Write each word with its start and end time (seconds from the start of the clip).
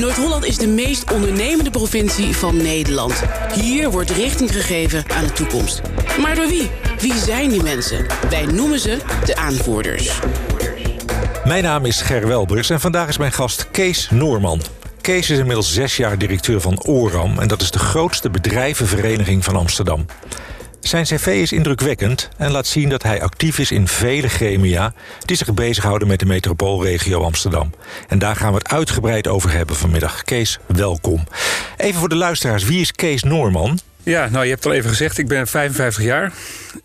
Noord-Holland 0.00 0.44
is 0.44 0.56
de 0.56 0.66
meest 0.66 1.12
ondernemende 1.12 1.70
provincie 1.70 2.36
van 2.36 2.56
Nederland. 2.56 3.22
Hier 3.54 3.90
wordt 3.90 4.10
richting 4.10 4.52
gegeven 4.52 5.04
aan 5.08 5.24
de 5.24 5.32
toekomst. 5.32 5.80
Maar 6.20 6.34
door 6.34 6.46
wie? 6.46 6.70
Wie 6.98 7.14
zijn 7.14 7.48
die 7.48 7.62
mensen? 7.62 8.06
Wij 8.30 8.46
noemen 8.46 8.78
ze 8.78 8.98
de 9.24 9.36
aanvoerders. 9.36 10.20
Mijn 11.44 11.62
naam 11.62 11.84
is 11.84 12.00
Ger 12.00 12.26
Welbers 12.26 12.70
en 12.70 12.80
vandaag 12.80 13.08
is 13.08 13.18
mijn 13.18 13.32
gast 13.32 13.70
Kees 13.70 14.10
Noorman. 14.10 14.60
Kees 15.00 15.30
is 15.30 15.38
inmiddels 15.38 15.72
zes 15.72 15.96
jaar 15.96 16.18
directeur 16.18 16.60
van 16.60 16.82
ORAM... 16.84 17.38
en 17.38 17.48
dat 17.48 17.60
is 17.60 17.70
de 17.70 17.78
grootste 17.78 18.30
bedrijvenvereniging 18.30 19.44
van 19.44 19.56
Amsterdam. 19.56 20.06
Zijn 20.80 21.04
cv 21.04 21.26
is 21.26 21.52
indrukwekkend 21.52 22.28
en 22.36 22.50
laat 22.50 22.66
zien 22.66 22.88
dat 22.88 23.02
hij 23.02 23.22
actief 23.22 23.58
is 23.58 23.70
in 23.70 23.88
vele 23.88 24.28
gremia... 24.28 24.92
die 25.24 25.36
zich 25.36 25.54
bezighouden 25.54 26.08
met 26.08 26.18
de 26.18 26.26
metropoolregio 26.26 27.22
Amsterdam. 27.22 27.70
En 28.08 28.18
daar 28.18 28.36
gaan 28.36 28.52
we 28.52 28.58
het 28.58 28.68
uitgebreid 28.68 29.28
over 29.28 29.52
hebben 29.52 29.76
vanmiddag. 29.76 30.22
Kees, 30.22 30.58
welkom. 30.66 31.24
Even 31.76 32.00
voor 32.00 32.08
de 32.08 32.14
luisteraars, 32.14 32.64
wie 32.64 32.80
is 32.80 32.92
Kees 32.92 33.22
Noorman? 33.22 33.78
Ja, 34.02 34.28
nou 34.28 34.44
je 34.44 34.50
hebt 34.50 34.66
al 34.66 34.72
even 34.72 34.90
gezegd, 34.90 35.18
ik 35.18 35.28
ben 35.28 35.46
55 35.46 36.04
jaar. 36.04 36.32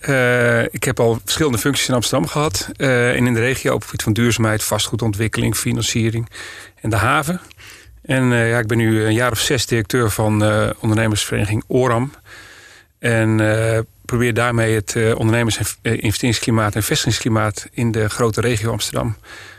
Uh, 0.01 0.63
ik 0.63 0.83
heb 0.83 0.99
al 0.99 1.19
verschillende 1.23 1.57
functies 1.57 1.87
in 1.87 1.93
Amsterdam 1.93 2.27
gehad. 2.27 2.69
Uh, 2.77 3.15
en 3.15 3.27
in 3.27 3.33
de 3.33 3.39
regio 3.39 3.73
op 3.73 3.79
het 3.79 3.85
gebied 3.85 4.03
van 4.03 4.13
duurzaamheid, 4.13 4.63
vastgoedontwikkeling, 4.63 5.55
financiering 5.55 6.29
en 6.81 6.89
de 6.89 6.95
haven. 6.95 7.41
En 8.01 8.31
uh, 8.31 8.49
ja, 8.49 8.59
ik 8.59 8.67
ben 8.67 8.77
nu 8.77 9.03
een 9.03 9.13
jaar 9.13 9.31
of 9.31 9.39
zes 9.39 9.65
directeur 9.65 10.11
van 10.11 10.31
ondernemersvereniging 10.79 11.63
ORAM. 11.67 12.13
En 12.99 13.39
probeer 14.05 14.33
daarmee 14.33 14.75
het 14.75 14.95
ondernemers- 14.95 15.75
en 15.81 15.99
investeringsklimaat 15.99 16.75
en 16.75 16.83
vestigingsklimaat 16.83 17.67
in 17.71 17.91
de 17.91 18.09
grote 18.09 18.41
regio 18.41 18.71
Amsterdam 18.71 19.15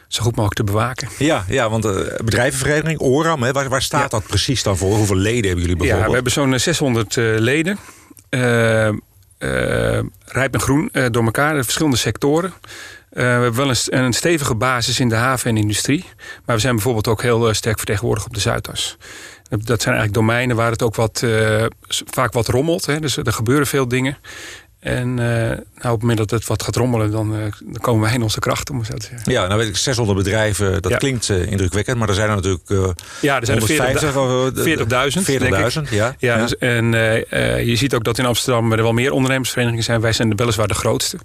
zo 0.08 0.22
goed 0.22 0.36
mogelijk 0.36 0.54
te 0.54 0.64
bewaken. 0.64 1.08
Ja, 1.18 1.44
ja 1.48 1.70
want 1.70 1.82
de 1.82 2.20
bedrijvenvereniging, 2.24 3.00
ORAM, 3.00 3.42
hè, 3.42 3.52
waar, 3.52 3.68
waar 3.68 3.82
staat 3.82 4.10
dat 4.10 4.26
precies 4.26 4.62
dan 4.62 4.76
voor? 4.76 4.96
Hoeveel 4.96 5.16
leden 5.16 5.44
hebben 5.44 5.60
jullie 5.60 5.76
bijvoorbeeld? 5.76 6.00
Ja, 6.00 6.08
we 6.08 6.14
hebben 6.14 6.32
zo'n 6.32 6.58
600 6.58 7.16
uh, 7.16 7.38
leden. 7.38 7.78
Uh, 8.30 8.88
uh, 8.88 10.00
rijp 10.24 10.54
en 10.54 10.60
groen 10.60 10.90
door 11.10 11.24
elkaar, 11.24 11.64
verschillende 11.64 11.96
sectoren. 11.96 12.52
we 13.10 13.22
hebben 13.22 13.54
wel 13.54 13.68
een, 13.68 14.04
een, 14.04 14.12
stevige 14.12 14.54
basis 14.54 15.00
in 15.00 15.08
de 15.08 15.14
haven 15.14 15.50
en 15.50 15.56
industrie. 15.56 16.04
Maar 16.44 16.54
we 16.54 16.60
zijn 16.60 16.74
bijvoorbeeld 16.74 17.08
ook 17.08 17.22
heel 17.22 17.54
sterk 17.54 17.76
vertegenwoordigd 17.76 18.26
op 18.26 18.34
de 18.34 18.40
Zuidas. 18.40 18.96
Dat 19.48 19.82
zijn 19.82 19.94
eigenlijk 19.94 20.12
domeinen 20.12 20.56
waar 20.56 20.70
het 20.70 20.82
ook 20.82 20.94
wat, 20.94 21.24
vaak 21.88 22.32
wat 22.32 22.48
rommelt. 22.48 22.86
Hè. 22.86 23.00
Dus 23.00 23.16
er 23.16 23.32
gebeuren 23.32 23.66
veel 23.66 23.88
dingen. 23.88 24.16
En 24.80 25.08
uh, 25.08 25.16
nou, 25.16 25.58
op 25.58 25.90
het 25.90 26.00
moment 26.00 26.18
dat 26.18 26.30
het 26.30 26.46
wat 26.46 26.62
gaat 26.62 26.76
rommelen, 26.76 27.10
dan, 27.10 27.34
uh, 27.34 27.40
dan 27.64 27.80
komen 27.80 28.02
wij 28.02 28.14
in 28.14 28.22
onze 28.22 28.38
kracht, 28.38 28.70
om 28.70 28.84
zo 28.84 28.94
te 28.94 29.06
zeggen. 29.10 29.32
Ja, 29.32 29.46
nou 29.46 29.58
weet 29.58 29.68
ik, 29.68 29.76
600 29.76 30.18
bedrijven, 30.18 30.82
dat 30.82 30.92
ja. 30.92 30.96
klinkt 30.96 31.28
uh, 31.28 31.50
indrukwekkend. 31.50 31.98
Maar 31.98 32.08
er 32.08 32.14
zijn 32.14 32.28
er 32.28 32.34
natuurlijk 32.34 32.94
Ja, 33.20 33.40
er 33.40 33.46
zijn 33.46 33.60
40.000. 33.60 33.66
40.000, 35.86 35.90
ja. 35.90 36.14
ja, 36.18 36.36
dus, 36.36 36.56
en 36.56 36.90
je 37.66 37.76
ziet 37.76 37.94
ook 37.94 38.04
dat 38.04 38.18
in 38.18 38.26
Amsterdam 38.26 38.72
er 38.72 38.82
wel 38.82 38.92
meer 38.92 39.12
ondernemersverenigingen 39.12 39.84
zijn. 39.84 40.00
Wij 40.00 40.12
zijn 40.12 40.36
weliswaar 40.36 40.68
de 40.68 40.74
grootste. 40.74 41.18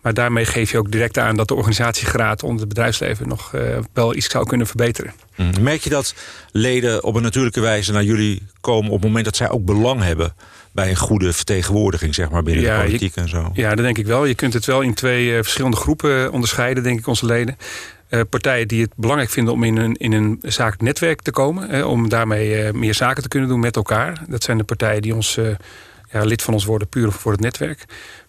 Maar 0.00 0.14
daarmee 0.14 0.44
geef 0.44 0.70
je 0.70 0.78
ook 0.78 0.90
direct 0.90 1.18
aan 1.18 1.36
dat 1.36 1.48
de 1.48 1.54
organisatiegraad 1.54 2.42
onder 2.42 2.60
het 2.60 2.68
bedrijfsleven 2.68 3.28
nog 3.28 3.54
wel 3.92 4.14
iets 4.14 4.30
zou 4.30 4.46
kunnen 4.46 4.66
verbeteren. 4.66 5.12
Mm. 5.36 5.50
Merk 5.60 5.80
je 5.80 5.90
dat 5.90 6.14
leden 6.52 7.04
op 7.04 7.14
een 7.14 7.22
natuurlijke 7.22 7.60
wijze 7.60 7.92
naar 7.92 8.04
jullie 8.04 8.42
komen 8.60 8.90
op 8.90 8.96
het 8.96 9.06
moment 9.06 9.24
dat 9.24 9.36
zij 9.36 9.50
ook 9.50 9.64
belang 9.64 10.02
hebben 10.02 10.34
bij 10.76 10.88
een 10.90 10.96
goede 10.96 11.32
vertegenwoordiging 11.32 12.14
zeg 12.14 12.30
maar, 12.30 12.42
binnen 12.42 12.64
ja, 12.64 12.76
de 12.76 12.84
politiek 12.84 13.14
je, 13.14 13.20
en 13.20 13.28
zo. 13.28 13.50
Ja, 13.52 13.74
dat 13.74 13.84
denk 13.84 13.98
ik 13.98 14.06
wel. 14.06 14.24
Je 14.24 14.34
kunt 14.34 14.52
het 14.52 14.64
wel 14.64 14.80
in 14.80 14.94
twee 14.94 15.26
uh, 15.26 15.34
verschillende 15.34 15.76
groepen 15.76 16.32
onderscheiden, 16.32 16.82
denk 16.82 16.98
ik, 16.98 17.06
onze 17.06 17.26
leden. 17.26 17.56
Uh, 18.10 18.20
partijen 18.30 18.68
die 18.68 18.82
het 18.82 18.92
belangrijk 18.96 19.30
vinden 19.30 19.52
om 19.52 19.64
in 19.64 19.76
een, 19.76 19.94
in 19.94 20.12
een 20.12 20.38
zakelijk 20.42 20.82
netwerk 20.82 21.22
te 21.22 21.30
komen. 21.30 21.74
Uh, 21.74 21.88
om 21.88 22.08
daarmee 22.08 22.72
meer 22.72 22.94
zaken 22.94 23.22
te 23.22 23.28
kunnen 23.28 23.48
doen 23.48 23.60
met 23.60 23.76
elkaar. 23.76 24.22
Dat 24.28 24.42
zijn 24.42 24.58
de 24.58 24.64
partijen 24.64 25.02
die 25.02 25.14
ons, 25.14 25.38
ja, 26.10 26.24
lid 26.24 26.42
van 26.42 26.54
ons 26.54 26.64
worden 26.64 26.88
puur 26.88 27.12
voor 27.12 27.32
het 27.32 27.40
netwerk. 27.40 27.84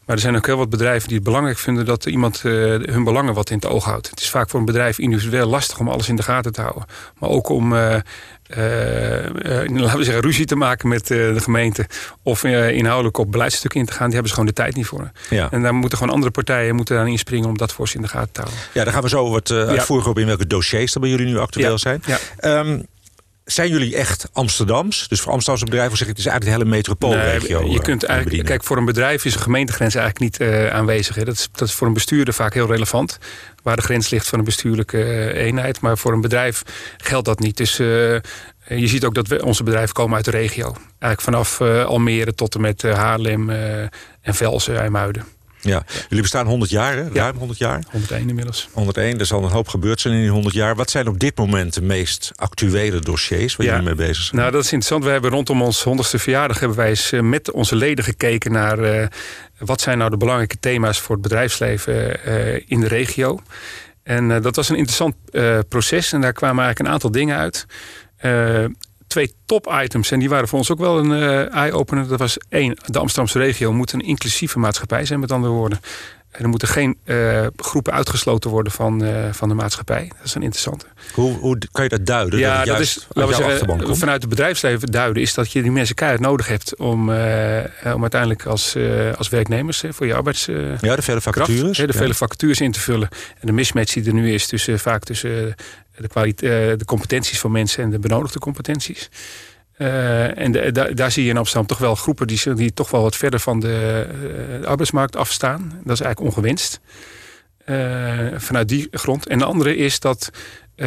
Maar 0.07 0.16
er 0.16 0.22
zijn 0.22 0.35
ook 0.35 0.45
heel 0.45 0.57
wat 0.57 0.69
bedrijven 0.69 1.07
die 1.07 1.18
het 1.18 1.25
belangrijk 1.25 1.57
vinden 1.57 1.85
dat 1.85 2.06
iemand 2.06 2.41
uh, 2.45 2.53
hun 2.81 3.03
belangen 3.03 3.34
wat 3.34 3.50
in 3.50 3.56
het 3.56 3.66
oog 3.66 3.84
houdt. 3.84 4.09
Het 4.09 4.19
is 4.19 4.29
vaak 4.29 4.50
voor 4.50 4.59
een 4.59 4.66
bedrijf 4.66 5.00
individueel 5.00 5.47
lastig 5.47 5.79
om 5.79 5.90
alles 5.90 6.09
in 6.09 6.16
de 6.16 6.23
gaten 6.23 6.53
te 6.53 6.62
houden. 6.62 6.85
Maar 7.19 7.29
ook 7.29 7.50
om, 7.50 7.73
uh, 7.73 7.94
uh, 7.94 8.00
laten 9.68 9.97
we 9.97 10.03
zeggen, 10.03 10.22
ruzie 10.22 10.45
te 10.45 10.56
maken 10.56 10.88
met 10.88 11.07
de 11.07 11.35
gemeente. 11.38 11.85
Of 12.23 12.44
inhoudelijk 12.44 13.18
op 13.18 13.31
beleidstukken 13.31 13.79
in 13.79 13.85
te 13.85 13.91
gaan. 13.91 14.06
Die 14.06 14.13
hebben 14.13 14.29
ze 14.29 14.34
gewoon 14.34 14.50
de 14.50 14.62
tijd 14.62 14.75
niet 14.75 14.85
voor. 14.85 15.12
Ja. 15.29 15.51
En 15.51 15.62
daar 15.62 15.73
moeten 15.73 15.97
gewoon 15.97 16.13
andere 16.13 16.31
partijen 16.31 16.75
moeten 16.75 17.00
aan 17.00 17.07
inspringen 17.07 17.50
om 17.50 17.57
dat 17.57 17.74
voor 17.74 17.88
ze 17.88 17.95
in 17.95 18.01
de 18.01 18.07
gaten 18.07 18.31
te 18.31 18.41
houden. 18.41 18.62
Ja, 18.74 18.84
daar 18.84 18.94
gaan 18.94 19.01
we 19.01 19.09
zo 19.09 19.29
wat 19.29 19.51
uitvoerig 19.51 20.07
op 20.07 20.19
in 20.19 20.25
welke 20.25 20.47
dossiers 20.47 20.94
er 20.94 21.00
bij 21.00 21.09
jullie 21.09 21.25
nu 21.25 21.38
actueel 21.38 21.72
ja. 21.72 21.78
zijn. 21.78 22.03
Ja. 22.06 22.59
Um, 22.59 22.85
zijn 23.47 23.69
jullie 23.69 23.96
echt 23.96 24.30
Amsterdams? 24.34 25.08
Dus 25.08 25.22
voor 25.22 25.31
Amsterdamse 25.31 25.66
bedrijven 25.66 25.97
zeg 25.97 26.08
ik, 26.08 26.18
het 26.18 26.25
is 26.25 26.31
eigenlijk 26.31 26.59
de 26.59 26.63
hele 26.63 26.78
metropoolregio. 26.78 27.62
Nee, 27.62 27.72
je 27.72 27.81
kunt 27.81 28.03
eigenlijk, 28.03 28.24
bedienen. 28.24 28.46
kijk, 28.46 28.63
voor 28.63 28.78
een 28.78 28.85
bedrijf 28.85 29.25
is 29.25 29.34
een 29.34 29.41
gemeentegrens 29.41 29.96
eigenlijk 29.96 30.40
niet 30.40 30.50
uh, 30.50 30.69
aanwezig. 30.69 31.16
Hè. 31.16 31.24
Dat, 31.24 31.34
is, 31.34 31.50
dat 31.52 31.68
is 31.68 31.74
voor 31.74 31.88
een 31.88 31.94
bestuurder 31.94 32.34
vaak 32.34 32.53
heel 32.53 32.68
relevant. 32.68 33.18
Waar 33.63 33.75
de 33.75 33.81
grens 33.81 34.09
ligt 34.09 34.28
van 34.28 34.40
een 34.40 34.46
bestuurlijke 34.46 34.97
uh, 34.97 35.46
eenheid. 35.46 35.81
Maar 35.81 35.97
voor 35.97 36.13
een 36.13 36.22
bedrijf 36.22 36.63
geldt 36.97 37.25
dat 37.25 37.40
niet. 37.40 37.57
Dus 37.57 37.80
uh, 37.80 37.88
je 38.68 38.88
ziet 38.88 39.06
ook 39.06 39.13
dat 39.13 39.28
we, 39.28 39.44
onze 39.44 39.63
bedrijven 39.63 39.94
komen 39.94 40.16
uit 40.16 40.25
de 40.25 40.31
regio. 40.31 40.75
Eigenlijk 41.00 41.22
vanaf 41.22 41.62
Almere 41.62 42.34
tot 42.34 42.56
en 42.56 42.62
met 42.62 42.81
Haarlem 42.81 43.50
en 43.50 43.90
Velsen, 44.36 44.80
IJmuiden. 44.80 45.37
Ja. 45.67 45.83
jullie 46.09 46.22
bestaan 46.22 46.45
100 46.47 46.72
jaar, 46.72 46.94
hè? 46.95 47.01
ruim 47.01 47.13
Ja. 47.13 47.33
100 47.33 47.59
jaar. 47.59 47.83
101 47.91 48.29
inmiddels. 48.29 48.69
101, 48.72 49.19
er 49.19 49.25
zal 49.25 49.44
een 49.44 49.51
hoop 49.51 49.67
gebeurd 49.67 50.01
zijn 50.01 50.13
in 50.13 50.19
die 50.19 50.29
100 50.29 50.55
jaar. 50.55 50.75
Wat 50.75 50.89
zijn 50.89 51.07
op 51.07 51.19
dit 51.19 51.38
moment 51.38 51.73
de 51.73 51.81
meest 51.81 52.31
actuele 52.35 53.00
dossiers 53.00 53.55
waar 53.55 53.66
Ja. 53.67 53.72
jullie 53.72 53.88
mee 53.88 54.07
bezig 54.07 54.23
zijn? 54.23 54.41
Nou, 54.41 54.51
dat 54.51 54.63
is 54.63 54.72
interessant. 54.72 55.03
We 55.03 55.09
hebben 55.09 55.31
rondom 55.31 55.61
ons 55.61 55.83
100ste 55.83 56.19
verjaardag 56.19 56.59
hebben 56.59 56.77
wij 56.77 56.89
eens 56.89 57.11
eh, 57.11 57.19
met 57.22 57.51
onze 57.51 57.75
leden 57.75 58.03
gekeken 58.03 58.51
naar 58.51 58.79
eh, 58.79 59.07
wat 59.57 59.81
zijn 59.81 59.97
nou 59.97 60.09
de 60.09 60.17
belangrijke 60.17 60.59
thema's 60.59 61.00
voor 61.00 61.16
het 61.16 61.23
bedrijfsleven 61.23 62.23
eh, 62.23 62.63
in 62.67 62.79
de 62.79 62.88
regio. 62.88 63.39
En 64.03 64.41
dat 64.41 64.56
was 64.56 64.69
een 64.69 64.75
interessant 64.75 65.16
proces 65.69 66.13
en 66.13 66.22
daar 66.22 66.33
kwamen 66.33 66.63
eigenlijk 66.63 66.88
een 66.88 66.94
aantal 66.94 67.11
dingen 67.11 67.38
uit. 67.38 67.66
Eh, 69.07 69.13
twee 69.25 69.34
top-items 69.45 70.12
en 70.12 70.19
die 70.19 70.29
waren 70.29 70.47
voor 70.47 70.57
ons 70.59 70.72
ook 70.72 70.79
wel 70.79 70.97
een 70.97 71.12
eh, 71.13 71.53
eye-opener. 71.56 72.07
Dat 72.07 72.19
was 72.19 72.38
één, 72.50 72.78
de 72.85 73.00
Amsterdamse 73.00 73.40
regio 73.40 73.73
moet 73.73 73.91
een 73.91 74.01
inclusieve 74.01 74.59
maatschappij 74.59 75.06
zijn, 75.06 75.19
met 75.19 75.31
andere 75.31 75.53
woorden. 75.53 75.79
Er 76.31 76.50
moeten 76.50 76.68
geen 76.68 76.97
eh, 77.03 77.45
groepen 77.56 77.94
uitgesloten 77.94 78.50
worden 78.50 78.72
van, 78.72 79.03
eh, 79.03 79.31
van 79.31 79.50
de 79.50 79.56
maatschappij. 79.56 80.12
Dat 80.18 80.25
is 80.25 80.35
een 80.35 80.41
interessante. 80.41 80.85
Hoe, 81.13 81.38
hoe 81.38 81.57
kan 81.72 81.84
je 81.84 81.90
dat 81.90 82.06
duiden? 82.06 82.40
Ja, 82.40 82.57
dat 82.57 82.66
juist 82.66 82.97
is, 82.97 83.07
laten 83.09 83.38
we 83.38 83.44
zeggen, 83.44 83.97
vanuit 83.97 84.22
het 84.22 84.29
bedrijfsleven 84.29 84.91
duiden 84.91 85.22
is 85.22 85.34
dat 85.34 85.51
je 85.51 85.62
die 85.62 85.72
mensen 85.72 85.95
keihard 85.95 86.22
nodig 86.22 86.47
hebt 86.47 86.75
om, 86.78 87.12
eh, 87.12 87.94
om 87.94 88.01
uiteindelijk 88.01 88.45
als, 88.45 88.75
eh, 88.75 89.13
als 89.18 89.29
werknemers 89.29 89.84
eh, 89.84 89.91
voor 89.94 90.06
je 90.06 90.13
arbeids. 90.13 90.47
eh, 90.47 90.56
Ja, 90.79 90.95
de 90.95 91.01
vele 91.01 91.22
vacatures. 91.22 91.78
de 91.78 91.85
Ja. 91.88 91.94
vele 91.94 92.13
vacatures 92.13 92.62
in 92.62 92.72
te 92.72 92.79
vullen. 92.79 93.07
En 93.39 93.47
de 93.47 93.51
mismatch 93.51 93.94
die 93.94 94.06
er 94.06 94.13
nu 94.13 94.34
is 94.34 94.47
tussen 94.47 94.79
vaak 94.79 95.03
tussen 95.03 95.47
eh, 95.47 95.53
de, 95.97 96.08
kwalite- 96.08 96.69
eh, 96.72 96.78
de 96.78 96.85
competenties 96.85 97.40
van 97.40 97.52
mensen 97.52 97.84
en 97.84 97.90
de 97.90 98.00
benodigde 98.00 98.40
competenties. 98.40 99.09
Eh, 99.74 100.38
en 100.38 100.52
daar 100.96 101.12
zie 101.12 101.24
je 101.24 101.30
in 101.30 101.38
Amsterdam 101.38 101.68
toch 101.68 101.78
wel 101.78 101.96
groepen 101.96 102.28
die, 102.28 102.53
die 102.53 102.74
toch 102.74 102.90
wel 102.90 103.02
wat 103.02 103.16
verder 103.16 103.40
van 103.40 103.59
de, 103.59 104.07
eh, 104.62 104.68
arbeidsmarkt 104.68 105.16
afstaan. 105.16 105.59
Dat 105.84 105.94
is 105.94 106.02
eigenlijk 106.02 106.19
ongewenst. 106.19 106.80
Vanuit 108.38 108.68
die 108.68 108.88
grond. 108.91 109.28
En 109.28 109.38
de 109.40 109.46
andere 109.46 109.75
is 109.75 110.00
dat 110.00 110.30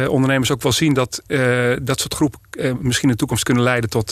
ondernemers 0.07 0.51
ook 0.51 0.61
wel 0.61 0.71
zien 0.71 0.93
dat 0.93 1.21
dat 1.81 1.99
soort 1.99 2.13
groepen 2.13 2.39
misschien 2.79 3.07
in 3.07 3.11
de 3.11 3.19
toekomst 3.19 3.43
kunnen 3.43 3.63
leiden 3.63 3.89
tot, 3.89 4.11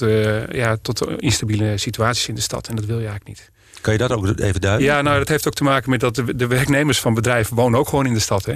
ja, 0.52 0.78
tot 0.82 1.22
instabiele 1.22 1.78
situaties 1.78 2.28
in 2.28 2.36
de 2.36 2.42
stad. 2.42 2.68
En 2.68 2.76
dat 2.76 2.86
wil 2.86 3.00
je 3.00 3.08
eigenlijk 3.08 3.40
niet. 3.40 3.52
Kan 3.81 3.94
je 3.94 4.00
dat 4.00 4.12
ook 4.12 4.40
even 4.40 4.62
duiden? 4.62 4.85
Ja, 4.85 5.01
nou, 5.01 5.17
dat 5.17 5.28
heeft 5.28 5.47
ook 5.47 5.53
te 5.53 5.63
maken 5.63 5.90
met 5.90 6.00
dat 6.00 6.23
de, 6.35 6.47
werknemers 6.47 7.00
van 7.00 7.13
bedrijven 7.13 7.56
wonen 7.56 7.79
ook 7.79 7.90
gewoon 7.90 8.06
in 8.06 8.13
de 8.13 8.19
stad. 8.19 8.45
Hè? 8.45 8.56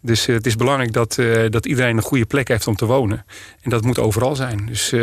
Dus 0.00 0.28
eh, 0.28 0.34
het 0.34 0.46
is 0.46 0.56
belangrijk 0.56 0.92
dat, 0.92 1.18
eh, 1.18 1.50
dat 1.50 1.66
iedereen 1.66 1.96
een 1.96 2.02
goede 2.02 2.26
plek 2.26 2.48
heeft 2.48 2.66
om 2.66 2.76
te 2.76 2.86
wonen. 2.86 3.24
En 3.60 3.70
dat 3.70 3.84
moet 3.84 3.98
overal 3.98 4.36
zijn. 4.36 4.66
Dus, 4.66 4.94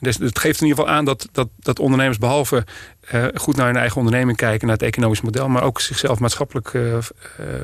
dus 0.00 0.18
het 0.18 0.38
geeft 0.38 0.60
in 0.60 0.66
ieder 0.66 0.82
geval 0.82 0.96
aan 0.96 1.04
dat, 1.04 1.28
dat, 1.32 1.48
dat 1.58 1.78
ondernemers 1.78 2.18
behalve 2.18 2.64
eh, 3.12 3.24
goed 3.34 3.56
naar 3.56 3.66
hun 3.66 3.76
eigen 3.76 3.96
onderneming 3.96 4.36
kijken, 4.36 4.66
naar 4.66 4.76
het 4.76 4.86
economisch 4.86 5.20
model, 5.20 5.48
maar 5.48 5.62
ook 5.62 5.80
zichzelf 5.80 6.18
maatschappelijk 6.18 6.74
eh, 6.74 6.96
eh, 6.96 7.02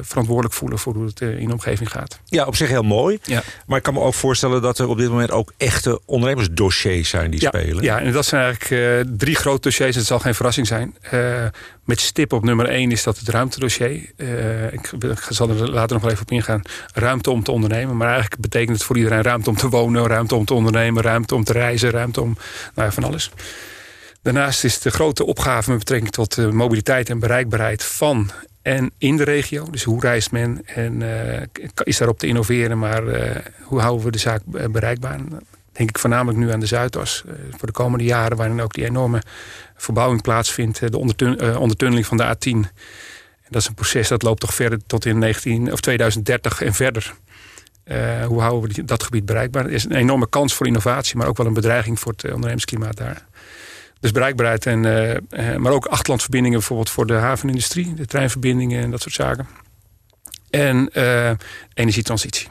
verantwoordelijk 0.01 0.55
voelen 0.55 0.79
voor 0.79 0.95
hoe 0.95 1.07
het 1.07 1.21
in 1.21 1.47
de 1.47 1.53
omgeving 1.53 1.91
gaat. 1.91 2.21
Ja, 2.25 2.45
op 2.45 2.57
zich 2.57 2.69
heel 2.69 2.83
mooi. 2.83 3.19
Ja. 3.23 3.43
Maar 3.67 3.77
ik 3.77 3.83
kan 3.83 3.95
me 3.95 4.01
ook 4.01 4.15
voorstellen 4.15 4.63
dat 4.63 4.79
er 4.79 4.89
op 4.89 4.99
dit 4.99 5.09
moment 5.09 5.31
ook 5.31 5.53
echte 5.57 6.01
ondernemersdossiers 6.05 7.09
zijn 7.09 7.31
die 7.31 7.41
ja, 7.41 7.49
spelen. 7.49 7.85
Ja, 7.85 8.01
en 8.01 8.13
dat 8.13 8.27
zijn 8.27 8.43
eigenlijk 8.43 9.07
drie 9.19 9.35
grote 9.35 9.61
dossiers. 9.61 9.97
Het 9.97 10.07
zal 10.07 10.19
geen 10.19 10.35
verrassing 10.35 10.67
zijn. 10.67 10.97
Met 11.85 12.01
stip 12.01 12.33
op 12.33 12.45
nummer 12.45 12.69
één 12.69 12.91
is 12.93 13.03
dat 13.03 13.19
het 13.19 13.29
ruimtedossier. 13.29 14.13
Ik 14.71 14.93
zal 15.29 15.49
er 15.49 15.71
later 15.71 15.93
nog 15.93 16.03
wel 16.03 16.11
even 16.11 16.23
op 16.23 16.31
ingaan. 16.31 16.63
Ruimte 16.95 17.31
om 17.31 17.43
te 17.43 17.51
ondernemen. 17.51 17.97
Maar 17.97 18.11
eigenlijk 18.11 18.41
betekent 18.41 18.77
het 18.77 18.87
voor 18.87 18.97
iedereen 18.97 19.23
ruimte 19.23 19.51
om 19.51 19.57
te 19.57 19.69
wonen, 19.69 20.07
ruimte 20.07 20.35
om 20.35 20.45
te 20.45 20.55
ondernemen, 20.55 21.03
ruimte 21.03 21.35
om 21.35 21.45
te 21.45 21.53
reizen, 21.53 21.91
ruimte 21.91 22.21
om 22.21 22.37
nou 22.75 22.89
ja, 22.89 22.93
van 22.93 23.05
alles. 23.05 23.31
Daarnaast 24.29 24.65
is 24.65 24.81
de 24.81 24.91
grote 24.91 25.25
opgave 25.25 25.71
met 25.71 25.79
betrekking 25.79 26.13
tot 26.13 26.39
eh, 26.39 26.49
mobiliteit 26.49 27.11
en 27.11 27.19
bereikbaarheid 27.19 27.85
van 27.85 28.31
en 28.63 28.91
in 28.99 29.17
de 29.17 29.25
regio. 29.25 29.71
Dus 29.71 29.83
hoe 29.83 30.01
reist 30.01 30.31
men 30.31 30.67
en 30.67 31.03
eh, 31.03 31.43
is 31.85 31.99
daarop 31.99 32.19
te 32.19 32.27
innoveren, 32.27 32.79
maar 32.79 33.07
eh, 33.07 33.37
hoe 33.63 33.81
houden 33.81 34.05
we 34.05 34.11
de 34.11 34.19
zaak 34.19 34.43
bereikbaar? 34.71 35.21
denk 35.73 35.89
ik 35.89 35.99
voornamelijk 35.99 36.39
nu 36.39 36.53
aan 36.53 36.61
de 36.61 36.67
Zuidas. 36.67 37.25
voor 37.51 37.67
de 37.67 37.73
komende 37.73 38.05
jaren, 38.05 38.37
waarin 38.37 38.61
ook 38.61 38.75
die 38.75 38.85
enorme 38.85 39.23
verbouwing 39.77 40.23
plaatsvindt. 40.23 40.91
de 40.91 40.99
ondertunneling 41.59 42.07
van 42.07 42.17
de 42.17 42.25
A10. 42.25 42.51
En 42.51 42.71
dat 43.51 43.63
is 43.63 43.69
een 43.69 43.75
proces 43.75 44.09
dat 44.09 44.23
loopt 44.23 44.41
toch 44.41 44.55
verder 44.55 44.79
tot 44.87 45.05
in 45.05 45.19
19, 45.19 45.73
of 45.73 45.81
2030 45.81 46.63
en 46.63 46.75
verder. 46.75 47.15
hoe 48.27 48.41
houden 48.41 48.75
we 48.75 48.85
dat 48.85 49.03
gebied 49.03 49.27
bereikbaar? 49.27 49.65
Er 49.65 49.73
is 49.73 49.85
een 49.85 49.97
enorme 49.97 50.29
kans 50.29 50.55
voor 50.55 50.67
innovatie, 50.67 51.17
maar 51.17 51.27
ook 51.27 51.37
wel 51.37 51.47
een 51.47 51.53
bedreiging 51.53 52.01
voor 52.01 52.13
het 52.13 52.25
ondernemersklimaat 52.25 52.97
daar. 52.97 53.27
Dus 54.01 54.11
bereikbaarheid, 54.11 54.67
en, 54.67 54.81
maar 55.63 55.73
ook 55.73 55.87
achtlandverbindingen 55.87 56.59
bijvoorbeeld 56.59 56.91
voor 56.91 57.07
de 57.07 57.15
havenindustrie, 57.15 57.95
de 57.95 58.07
treinverbindingen 58.07 58.83
en 58.83 58.91
dat 58.91 59.01
soort 59.01 59.15
zaken. 59.15 59.47
En 60.51 60.91
uh, 60.93 61.31
energietransitie. 61.75 62.49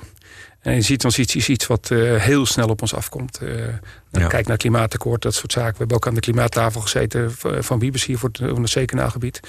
En 0.59 0.71
energietransitie 0.71 1.39
is 1.39 1.49
iets 1.49 1.67
wat 1.67 1.89
uh, 1.89 2.15
heel 2.21 2.45
snel 2.45 2.67
op 2.67 2.81
ons 2.81 2.93
afkomt. 2.93 3.39
Uh, 3.41 3.67
ja. 4.11 4.27
Kijk 4.27 4.47
naar 4.47 4.57
klimaatakkoord, 4.57 5.21
dat 5.21 5.33
soort 5.33 5.51
zaken. 5.51 5.71
We 5.71 5.77
hebben 5.77 5.97
ook 5.97 6.07
aan 6.07 6.13
de 6.13 6.19
klimaattafel 6.19 6.81
gezeten 6.81 7.31
van 7.59 7.79
Wiebes 7.79 8.05
hier 8.05 8.17
voor 8.17 8.29
het, 8.31 8.57
het 8.57 8.69
zeekanaalgebied 8.69 9.39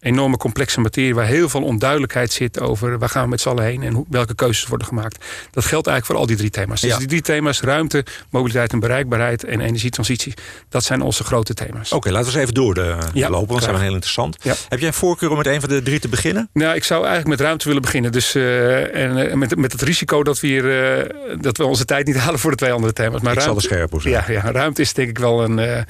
enorme 0.00 0.36
complexe 0.36 0.80
materie 0.80 1.14
waar 1.14 1.26
heel 1.26 1.48
veel 1.48 1.62
onduidelijkheid 1.62 2.32
zit 2.32 2.60
over 2.60 2.98
waar 2.98 3.08
gaan 3.08 3.22
we 3.22 3.28
met 3.28 3.40
z'n 3.40 3.48
allen 3.48 3.64
heen 3.64 3.82
en 3.82 3.92
hoe, 3.92 4.04
welke 4.08 4.34
keuzes 4.34 4.66
worden 4.66 4.86
gemaakt. 4.86 5.24
Dat 5.50 5.64
geldt 5.64 5.86
eigenlijk 5.86 6.06
voor 6.06 6.16
al 6.16 6.26
die 6.26 6.36
drie 6.36 6.50
thema's. 6.50 6.80
Dus 6.80 6.96
die 6.96 7.06
drie 7.06 7.20
thema's, 7.20 7.60
ruimte, 7.60 8.04
mobiliteit 8.30 8.72
en 8.72 8.80
bereikbaarheid 8.80 9.44
en 9.44 9.60
energietransitie, 9.60 10.34
dat 10.68 10.84
zijn 10.84 11.00
onze 11.00 11.24
grote 11.24 11.54
thema's. 11.54 11.92
Oké, 11.92 12.10
laten 12.10 12.32
we 12.32 12.32
eens 12.32 12.42
even 12.42 12.54
door 12.54 12.74
de, 12.74 12.96
ja, 13.12 13.30
lopen, 13.30 13.48
want 13.48 13.60
dat 13.60 13.70
zijn 13.70 13.82
heel 13.82 13.92
interessant. 13.92 14.36
Heb 14.68 14.78
jij 14.78 14.88
een 14.88 14.94
voorkeur 14.94 15.30
om 15.30 15.36
met 15.36 15.46
een 15.46 15.60
van 15.60 15.68
de 15.68 15.82
drie 15.82 16.00
te 16.00 16.08
beginnen? 16.08 16.48
Nou, 16.52 16.74
ik 16.74 16.84
zou 16.84 17.00
eigenlijk 17.00 17.28
met 17.28 17.40
ruimte 17.40 17.66
willen 17.66 17.82
beginnen. 17.82 18.12
Dus, 18.12 18.34
uh, 18.34 18.94
en 18.94 19.16
uh, 19.16 19.34
met, 19.34 19.56
met 19.56 19.72
het 19.72 19.82
risico 19.82 20.22
dat 20.22 20.40
we, 20.40 20.46
hier, 20.46 20.98
uh, 20.98 21.40
dat 21.40 21.56
we 21.56 21.64
onze 21.64 21.84
tijd 21.84 22.06
niet 22.06 22.16
halen 22.24 22.38
voor 22.38 22.50
de 22.50 22.56
twee 22.56 22.72
andere 22.72 22.92
thema's. 22.92 23.20
Maar 23.20 23.32
ik 23.32 23.38
ruimte, 23.38 23.60
zal 23.60 23.70
er 23.70 23.76
scherp 23.76 23.92
op 23.92 24.00
zijn. 24.00 24.14
Ja, 24.14 24.24
ja, 24.32 24.50
ruimte 24.52 24.82
is 24.82 24.92
denk 24.92 25.08
ik 25.08 25.18
wel 25.18 25.44
een, 25.44 25.86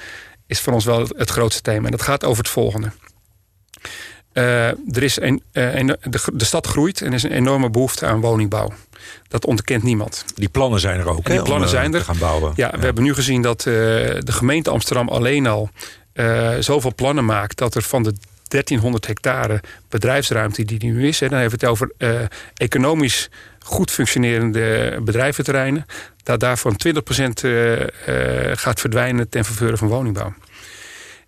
is 0.47 0.61
voor 0.61 0.73
ons 0.73 0.85
wel 0.85 1.09
het 1.17 1.31
grootste 1.31 1.63
thema. 1.63 1.85
En 1.85 1.91
dat 1.91 2.03
gaat 2.03 2.25
over 2.25 2.43
het 2.43 2.53
volgende. 2.53 2.91
Uh, 4.33 4.67
er 4.69 5.03
is 5.03 5.21
een, 5.21 5.43
een, 5.53 5.87
de, 5.87 6.21
de, 6.33 6.45
stad 6.45 6.67
groeit 6.67 7.01
en 7.01 7.07
er 7.07 7.13
is 7.13 7.23
een 7.23 7.33
enorme 7.33 7.71
behoefte 7.71 8.07
aan 8.07 8.21
woningbouw. 8.21 8.73
Dat 9.29 9.47
ontkent 9.47 9.83
niemand. 9.83 10.25
Die 10.35 10.49
plannen 10.49 10.81
zijn 10.81 11.01
er 11.01 11.09
ook. 11.09 11.29
En 11.29 11.33
die 11.35 11.43
plannen 11.43 11.69
om, 11.69 11.75
zijn 11.75 11.95
er. 11.95 11.99
Te 11.99 12.05
gaan 12.05 12.19
bouwen. 12.19 12.53
Ja, 12.57 12.71
we 12.71 12.85
hebben 12.85 13.03
nu 13.05 13.15
gezien 13.15 13.43
dat 13.43 13.65
uh, 13.65 13.75
de 14.19 14.33
gemeente 14.33 14.71
Amsterdam 14.71 15.09
alleen 15.09 15.47
al 15.47 15.71
zoveel 16.61 16.95
plannen 16.95 17.25
maakt 17.25 17.59
dat 17.59 17.75
er 17.75 17.83
van 17.83 18.03
de 18.03 18.15
1300 18.49 19.07
hectare 19.07 19.61
bedrijfsruimte 19.89 20.65
die 20.65 20.85
nu 20.85 21.09
is, 21.09 21.21
hè, 21.21 21.29
dan 21.29 21.39
hebben 21.39 21.59
we 21.59 21.67
het 21.67 21.75
over 21.75 21.93
economisch 22.55 23.31
goed 23.59 23.91
functionerende 23.91 24.99
bedrijventerreinen, 25.03 25.87
dat 26.23 26.41
daarvan 26.41 26.81
20% 26.87 26.99
gaat 28.53 28.81
verdwijnen 28.81 29.29
ten 29.29 29.45
faveur 29.45 29.77
van 29.77 29.89
woningbouw. 29.89 30.35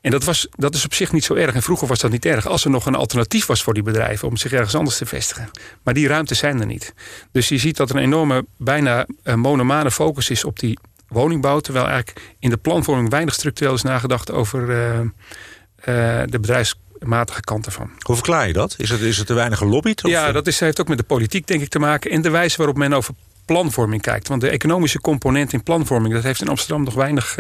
En 0.03 0.11
dat, 0.11 0.25
was, 0.25 0.47
dat 0.51 0.75
is 0.75 0.85
op 0.85 0.95
zich 0.95 1.13
niet 1.13 1.25
zo 1.25 1.35
erg. 1.35 1.55
En 1.55 1.63
vroeger 1.63 1.89
was 1.89 1.99
dat 1.99 2.11
niet 2.11 2.25
erg. 2.25 2.47
Als 2.47 2.65
er 2.65 2.71
nog 2.71 2.87
een 2.87 2.95
alternatief 2.95 3.47
was 3.47 3.63
voor 3.63 3.75
die 3.75 3.83
bedrijven 3.83 4.29
om 4.29 4.37
zich 4.37 4.53
ergens 4.53 4.75
anders 4.75 4.97
te 4.97 5.07
vestigen. 5.07 5.51
Maar 5.83 5.95
die 5.95 6.09
ruimtes 6.09 6.39
zijn 6.39 6.61
er 6.61 6.67
niet. 6.67 6.95
Dus 7.33 7.49
je 7.49 7.59
ziet 7.59 7.77
dat 7.77 7.91
er 7.91 7.97
een 7.97 8.03
enorme, 8.03 8.47
bijna 8.57 9.07
uh, 9.25 9.35
monomane 9.35 9.91
focus 9.91 10.31
is 10.31 10.45
op 10.45 10.59
die 10.59 10.79
woningbouw. 11.09 11.61
Terwijl 11.61 11.87
eigenlijk 11.87 12.21
in 12.39 12.51
de 12.51 12.57
planvorming 12.57 13.11
weinig 13.11 13.35
structureel 13.35 13.75
is 13.75 13.83
nagedacht 13.83 14.31
over 14.31 14.69
uh, 14.69 14.99
uh, 14.99 15.07
de 16.27 16.39
bedrijfsmatige 16.41 17.41
kant 17.41 17.67
ervan. 17.67 17.91
Hoe 17.99 18.15
verklaar 18.15 18.47
je 18.47 18.53
dat? 18.53 18.75
Is 18.79 18.91
het, 18.91 19.01
is 19.01 19.19
het 19.19 19.27
te 19.27 19.35
weinig 19.35 19.59
gelobbyd? 19.59 20.05
Of? 20.05 20.11
Ja, 20.11 20.33
dat 20.33 20.47
is, 20.47 20.61
heeft 20.61 20.81
ook 20.81 20.89
met 20.89 20.99
de 20.99 21.05
politiek 21.05 21.47
denk 21.47 21.63
ik 21.63 21.69
te 21.69 21.79
maken. 21.79 22.11
En 22.11 22.23
de 22.23 22.31
wijze 22.31 22.57
waarop 22.57 22.77
men 22.77 22.93
over 22.93 23.15
planvorming 23.45 24.03
kijkt. 24.03 24.29
Want 24.29 24.41
de 24.41 24.49
economische 24.49 25.01
component 25.01 25.53
in 25.53 25.63
planvorming... 25.63 26.15
dat 26.15 26.23
heeft 26.23 26.41
in 26.41 26.49
Amsterdam 26.49 26.85
nog 26.85 26.95
weinig, 26.95 27.35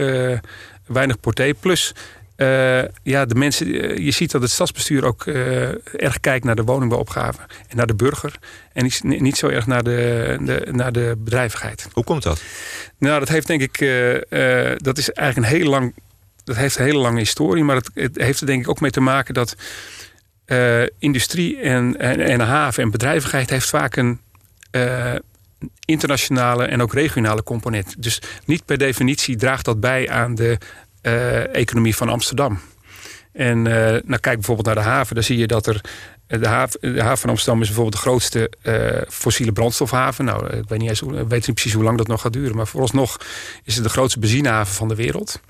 weinig 0.87 1.21
porté. 1.21 1.55
Plus 1.61 1.95
uh, 2.43 2.83
ja, 3.03 3.25
de 3.25 3.35
mensen, 3.35 3.67
eh, 3.67 3.97
je 3.97 4.11
ziet 4.11 4.31
dat 4.31 4.43
het 4.43 4.51
stadsbestuur 4.51 5.05
ook 5.05 5.27
uh, 5.27 5.69
erg 6.03 6.21
kijkt 6.21 6.45
naar 6.45 6.55
de 6.55 6.63
woningbouwopgave 6.63 7.41
en 7.69 7.77
naar 7.77 7.87
de 7.87 7.95
burger. 7.95 8.39
En 8.73 8.83
niet, 8.83 9.03
niet 9.03 9.37
zo 9.37 9.49
erg 9.49 9.67
naar 9.67 9.83
de, 9.83 10.37
de, 10.41 10.69
naar 10.71 10.93
de 10.93 11.15
bedrijvigheid. 11.19 11.89
Hoe 11.93 12.05
komt 12.05 12.23
dat? 12.23 12.43
Nou, 12.99 13.19
dat 13.19 13.29
heeft 13.29 13.47
denk 13.47 13.61
ik, 13.61 13.79
dat 14.77 14.99
is 14.99 15.11
eigenlijk 15.11 15.37
een 15.37 15.57
hele 15.57 15.71
lang, 15.71 15.95
dat 16.45 16.57
heeft 16.57 16.79
een 16.79 16.85
hele 16.85 16.99
lange 16.99 17.19
historie. 17.19 17.65
Maar 17.65 17.77
het, 17.77 17.91
het 17.95 18.17
heeft 18.17 18.41
er 18.41 18.47
denk 18.47 18.63
ik 18.63 18.69
ook 18.69 18.81
mee 18.81 18.91
te 18.91 19.01
maken 19.01 19.35
dat 19.35 19.57
industrie 20.99 21.61
en, 21.61 21.99
en, 21.99 22.21
en 22.21 22.41
haven 22.41 22.83
en 22.83 22.91
bedrijvigheid 22.91 23.51
heeft 23.51 23.69
vaak 23.69 23.97
een 23.97 24.21
internationale 25.85 26.65
en 26.65 26.83
ook 26.83 26.93
regionale 26.93 27.43
component. 27.43 28.03
Dus 28.03 28.23
niet 28.45 28.65
per 28.65 28.79
definitie 28.79 29.37
draagt 29.37 29.65
dat 29.65 29.81
bij 29.81 30.11
aan 30.11 30.35
de 30.35 30.59
economie 31.53 31.97
van 31.97 32.09
Amsterdam. 32.09 32.61
En 33.33 33.59
uh, 33.59 33.75
nou, 33.85 34.19
kijk 34.21 34.37
bijvoorbeeld 34.37 34.67
naar 34.67 34.85
de 34.85 34.91
haven. 34.91 35.15
Dan 35.15 35.25
zie 35.25 35.39
je 35.39 35.47
dat 35.47 35.67
er. 35.67 35.81
Eh, 36.27 36.41
de 36.41 36.47
haven, 36.47 36.81
de 36.81 37.03
haven 37.03 37.19
van 37.19 37.31
Amsterdam 37.31 37.61
is 37.61 37.67
bijvoorbeeld 37.67 38.03
de 38.03 38.09
grootste 38.09 38.51
fossiele 39.09 39.53
brandstofhaven. 39.53 40.25
Nou, 40.25 40.47
ik 40.47 40.69
weet 40.69 40.79
niet, 40.79 40.89
eens, 40.89 41.01
weet 41.01 41.47
niet 41.47 41.55
precies 41.55 41.73
hoe 41.73 41.85
lang 41.85 41.99
dat 41.99 42.07
nog 42.07 42.21
gaat 42.21 42.33
duren. 42.33 42.57
Maar 42.57 42.67
vooralsnog 42.67 43.21
is 43.65 43.75
het 43.75 43.85
de 43.85 43.91
grootste 43.91 44.19
benzinehaven 44.19 44.75
van 44.75 44.89
de 44.89 44.95
wereld. 44.95 45.41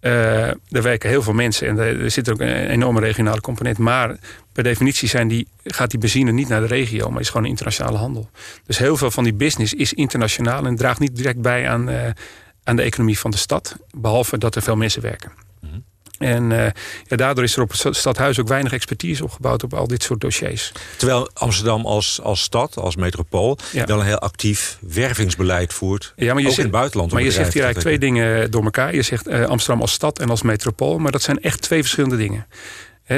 Daar 0.00 0.82
werken 0.82 1.08
heel 1.08 1.22
veel 1.22 1.32
mensen 1.32 1.68
en 1.68 1.78
er 1.78 2.10
zit 2.10 2.30
ook 2.30 2.40
een 2.40 2.68
enorme 2.68 3.00
regionale 3.00 3.40
component. 3.40 3.78
Maar 3.78 4.16
per 4.52 4.62
definitie 4.62 5.08
zijn 5.08 5.28
die, 5.28 5.48
gaat 5.64 5.90
die 5.90 5.98
benzine 5.98 6.32
niet 6.32 6.48
naar 6.48 6.60
de 6.60 6.66
regio, 6.66 7.10
maar 7.10 7.20
is 7.20 7.28
gewoon 7.28 7.42
een 7.42 7.50
internationale 7.50 7.96
handel. 7.98 8.30
Dus 8.66 8.78
heel 8.78 8.96
veel 8.96 9.10
van 9.10 9.24
die 9.24 9.34
business 9.34 9.74
is 9.74 9.92
internationaal 9.92 10.66
en 10.66 10.76
draagt 10.76 11.00
niet 11.00 11.16
direct 11.16 11.40
bij 11.40 11.68
aan, 11.68 12.14
aan 12.64 12.76
de 12.76 12.82
economie 12.82 13.18
van 13.18 13.30
de 13.30 13.36
stad. 13.36 13.76
Behalve 13.96 14.38
dat 14.38 14.54
er 14.54 14.62
veel 14.62 14.76
mensen 14.76 15.02
werken. 15.02 15.32
Mhm. 15.60 15.78
En 16.18 16.50
uh, 16.50 16.66
ja, 17.06 17.16
daardoor 17.16 17.44
is 17.44 17.56
er 17.56 17.62
op 17.62 17.70
het 17.70 17.96
stadhuis 17.96 18.40
ook 18.40 18.48
weinig 18.48 18.72
expertise 18.72 19.24
opgebouwd 19.24 19.62
op 19.62 19.74
al 19.74 19.86
dit 19.86 20.02
soort 20.02 20.20
dossiers. 20.20 20.72
Terwijl 20.96 21.30
Amsterdam 21.34 21.86
als, 21.86 22.20
als 22.20 22.42
stad, 22.42 22.76
als 22.76 22.96
metropool, 22.96 23.58
ja. 23.72 23.84
wel 23.86 23.98
een 23.98 24.06
heel 24.06 24.18
actief 24.18 24.78
wervingsbeleid 24.80 25.72
voert. 25.72 26.12
Ja, 26.16 26.32
maar 26.32 26.42
je 26.42 26.48
ook 26.48 26.54
zegt, 26.54 26.58
in 26.58 26.62
het 26.62 26.72
buitenland. 26.72 27.12
Maar 27.12 27.22
je 27.22 27.30
zegt 27.30 27.52
hier 27.52 27.62
eigenlijk 27.64 27.96
twee 27.96 28.10
dingen 28.10 28.50
door 28.50 28.64
elkaar. 28.64 28.94
Je 28.94 29.02
zegt 29.02 29.28
uh, 29.28 29.44
Amsterdam 29.44 29.80
als 29.80 29.92
stad 29.92 30.18
en 30.18 30.30
als 30.30 30.42
metropool. 30.42 30.98
Maar 30.98 31.12
dat 31.12 31.22
zijn 31.22 31.40
echt 31.40 31.60
twee 31.60 31.80
verschillende 31.80 32.16
dingen 32.16 32.46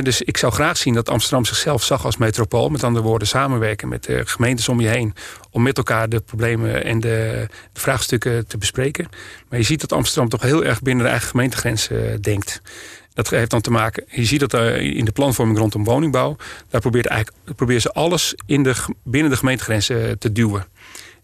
dus 0.02 0.23
ik 0.23 0.37
zou 0.37 0.52
graag 0.52 0.76
zien 0.76 0.94
dat 0.94 1.08
Amsterdam 1.08 1.44
zichzelf 1.44 1.85
zag 1.85 2.05
als 2.05 2.17
metropool. 2.17 2.69
Met 2.69 2.85
andere 2.85 3.05
woorden, 3.05 3.29
samenwerken 3.29 3.88
met 3.88 4.05
de 4.05 4.26
gemeentes 4.26 4.69
om 4.69 4.81
je 4.81 4.88
heen. 4.88 5.14
Om 5.50 5.62
met 5.62 5.76
elkaar 5.76 6.08
de 6.08 6.20
problemen 6.20 6.85
en 6.85 7.00
de, 7.00 7.46
vraagstukken 7.73 8.46
te 8.46 8.58
bespreken. 8.58 9.08
Maar 9.49 9.59
je 9.59 9.64
ziet 9.64 9.80
dat 9.80 9.92
Amsterdam 9.92 10.28
toch 10.28 10.42
heel 10.42 10.64
erg 10.64 10.83
binnen 10.83 11.04
de 11.04 11.11
eigen 11.11 11.28
gemeentegrenzen 11.28 12.11
uh, 12.11 12.14
denkt. 12.21 12.62
Dat 13.14 13.30
heeft 13.30 13.50
dan 13.50 13.61
te 13.61 13.71
maken, 13.71 14.04
je 14.09 14.25
ziet 14.25 14.40
dat 14.40 14.54
uh, 14.54 14.80
in 14.80 15.04
de 15.04 15.12
planvorming 15.12 15.59
rondom 15.59 15.85
woningbouw. 15.85 16.37
Daar 16.69 16.80
probeert, 16.80 17.07
eigenlijk, 17.07 17.57
probeert 17.57 17.83
ze 17.83 17.92
alles 17.92 18.35
in 18.47 18.62
de, 18.62 18.75
binnen 19.04 19.30
de 19.30 19.37
gemeentegrenzen 19.37 20.19
te 20.19 20.33
duwen. 20.33 20.66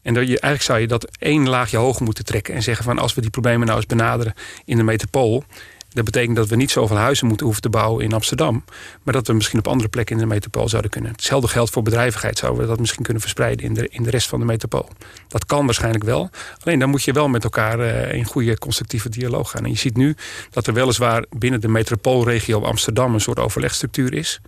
En 0.03 0.15
dat 0.15 0.23
je, 0.23 0.29
eigenlijk 0.29 0.63
zou 0.63 0.79
je 0.79 0.87
dat 0.87 1.17
één 1.19 1.49
laagje 1.49 1.77
hoger 1.77 2.05
moeten 2.05 2.25
trekken. 2.25 2.55
En 2.55 2.63
zeggen 2.63 2.85
van 2.85 2.99
als 2.99 3.15
we 3.15 3.21
die 3.21 3.31
problemen 3.31 3.67
nou 3.67 3.79
eens 3.79 3.87
benaderen 3.87 4.35
in 4.65 4.77
de 4.77 4.83
metropool. 4.83 5.45
Dat 5.93 6.05
betekent 6.05 6.37
dat 6.37 6.49
we 6.49 6.57
niet 6.57 6.71
zoveel 6.71 6.97
huizen 6.97 7.27
moeten 7.27 7.47
hoeven 7.47 7.63
te 7.63 7.71
bouwen 7.71 8.05
in 8.05 8.13
Amsterdam. 8.13 8.65
Maar 9.03 9.15
dat 9.15 9.27
we 9.27 9.33
misschien 9.33 9.59
op 9.59 9.69
andere 9.69 9.89
plekken 9.89 10.15
in 10.15 10.23
de 10.23 10.29
metropool 10.29 10.69
zouden 10.69 10.91
kunnen. 10.91 11.11
Hetzelfde 11.11 11.49
geldt 11.49 11.71
voor 11.71 11.83
bedrijvigheid. 11.83 12.39
Zouden 12.39 12.63
we 12.63 12.69
dat 12.69 12.81
misschien 12.81 13.03
kunnen 13.03 13.23
verspreiden 13.23 13.67
in 13.67 13.75
de, 13.75 13.89
in 13.89 14.03
de 14.03 14.11
rest 14.11 14.29
van 14.29 14.39
de 14.39 14.45
metropool. 14.45 14.89
Dat 15.29 15.47
kan 15.47 15.65
waarschijnlijk 15.65 16.05
wel. 16.05 16.31
Alleen 16.65 16.79
dan 16.79 16.91
moet 16.91 17.03
je 17.03 17.13
wel 17.13 17.29
met 17.29 17.45
elkaar 17.45 17.79
uh, 17.79 18.13
in 18.13 18.25
goede 18.25 18.59
constructieve 18.59 19.09
dialoog 19.09 19.51
gaan. 19.51 19.65
En 19.65 19.71
je 19.71 19.79
ziet 19.79 19.97
nu 19.97 20.17
dat 20.51 20.67
er 20.67 20.75
weliswaar 20.75 21.25
binnen 21.31 21.61
de 21.61 21.69
metropoolregio 21.69 22.63
Amsterdam 22.63 23.15
een 23.15 23.21
soort 23.21 23.39
overlegstructuur 23.39 24.15
is. 24.15 24.41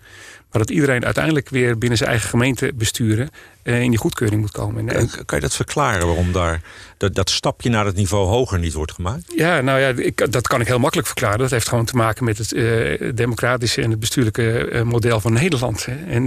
Maar 0.52 0.60
dat 0.60 0.70
iedereen 0.70 1.04
uiteindelijk 1.04 1.48
weer 1.48 1.78
binnen 1.78 1.98
zijn 1.98 2.10
eigen 2.10 2.28
gemeente 2.28 2.72
besturen 2.74 3.30
uh, 3.62 3.80
in 3.80 3.90
die 3.90 3.98
goedkeuring 3.98 4.40
moet 4.40 4.50
komen. 4.50 4.88
En, 4.88 5.10
kan 5.10 5.38
je 5.38 5.44
dat 5.44 5.54
verklaren 5.54 6.06
waarom 6.06 6.32
daar 6.32 6.60
dat, 6.96 7.14
dat 7.14 7.30
stapje 7.30 7.70
naar 7.70 7.86
het 7.86 7.96
niveau 7.96 8.26
hoger 8.26 8.58
niet 8.58 8.72
wordt 8.72 8.92
gemaakt? 8.92 9.32
Ja, 9.36 9.60
nou 9.60 9.80
ja, 9.80 9.88
ik, 9.88 10.32
dat 10.32 10.48
kan 10.48 10.60
ik 10.60 10.66
heel 10.66 10.78
makkelijk 10.78 11.08
verklaren. 11.08 11.38
Dat 11.38 11.50
heeft 11.50 11.68
gewoon 11.68 11.84
te 11.84 11.96
maken 11.96 12.24
met 12.24 12.38
het 12.38 12.52
uh, 12.52 13.12
democratische 13.14 13.82
en 13.82 13.90
het 13.90 14.00
bestuurlijke 14.00 14.70
uh, 14.72 14.82
model 14.82 15.20
van 15.20 15.32
Nederland. 15.32 15.84
Hè. 15.84 15.94
En 16.06 16.26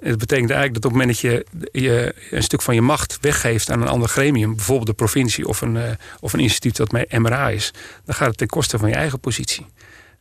het 0.00 0.18
betekent 0.18 0.50
eigenlijk 0.50 0.74
dat 0.74 0.84
op 0.84 0.98
het 0.98 1.00
moment 1.00 1.08
dat 1.08 1.18
je, 1.20 1.46
je 1.72 2.14
een 2.30 2.42
stuk 2.42 2.62
van 2.62 2.74
je 2.74 2.82
macht 2.82 3.18
weggeeft 3.20 3.70
aan 3.70 3.82
een 3.82 3.88
ander 3.88 4.08
gremium, 4.08 4.54
bijvoorbeeld 4.54 4.86
de 4.86 4.94
provincie 4.94 5.48
of 5.48 5.60
een, 5.60 5.78
of 6.20 6.32
een 6.32 6.40
instituut 6.40 6.76
dat 6.76 6.92
met 6.92 7.18
MRA 7.18 7.48
is, 7.48 7.70
dan 8.04 8.14
gaat 8.14 8.28
het 8.28 8.38
ten 8.38 8.48
koste 8.48 8.78
van 8.78 8.88
je 8.88 8.94
eigen 8.94 9.20
positie. 9.20 9.66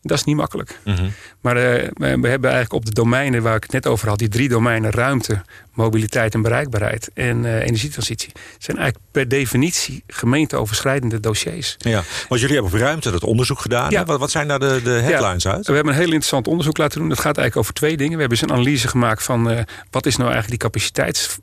Dat 0.05 0.17
is 0.17 0.24
niet 0.24 0.36
makkelijk. 0.36 0.79
Mm 0.83 0.95
-hmm. 0.95 1.12
Maar 1.41 1.55
uh, 1.55 1.63
we 1.98 2.27
hebben 2.27 2.50
eigenlijk 2.50 2.74
op 2.74 2.86
de 2.86 2.93
domeinen 2.93 3.41
waar 3.41 3.55
ik 3.55 3.63
het 3.63 3.72
net 3.72 3.88
over 3.88 4.07
had, 4.07 4.19
die 4.19 4.27
drie 4.27 4.50
domeinen, 4.50 4.91
ruimte, 4.91 5.41
mobiliteit 5.74 6.33
en 6.33 6.41
bereikbaarheid 6.41 7.10
en 7.13 7.43
uh, 7.43 7.62
energietransitie, 7.62 8.31
zijn 8.57 8.77
eigenlijk 8.77 9.05
per 9.12 9.27
definitie 9.27 10.03
gemeenteoverschrijdende 10.07 11.19
dossiers. 11.19 11.75
Ja, 11.77 12.03
want 12.29 12.41
jullie 12.41 12.55
hebben 12.55 12.74
op 12.74 12.79
ruimte 12.79 13.12
dat 13.12 13.24
onderzoek 13.24 13.60
gedaan. 13.60 13.91
Ja. 13.91 14.05
Wat, 14.05 14.19
wat, 14.19 14.31
zijn 14.31 14.48
daar 14.48 14.60
de, 14.60 14.81
de 14.83 14.89
headlines 14.89 15.43
ja. 15.43 15.51
uit? 15.51 15.67
We 15.67 15.74
hebben 15.74 15.93
een 15.93 16.00
heel 16.00 16.07
interessant 16.07 16.48
onderzoek 16.48 16.77
laten 16.77 17.00
doen. 17.00 17.10
Dat 17.10 17.19
gaat 17.19 17.38
eigenlijk 17.38 17.57
over 17.57 17.74
twee 17.74 17.98
dingen. 17.98 18.13
We 18.13 18.19
hebben 18.19 18.38
eens 18.38 18.50
een 18.50 18.55
analyse 18.55 18.88
gemaakt 18.88 19.24
van 19.24 19.51
uh, 19.51 19.60
wat 19.91 20.05
is 20.05 20.15
nou 20.15 20.31
eigenlijk 20.31 20.62
die 20.62 20.69
capaciteits, 20.69 21.38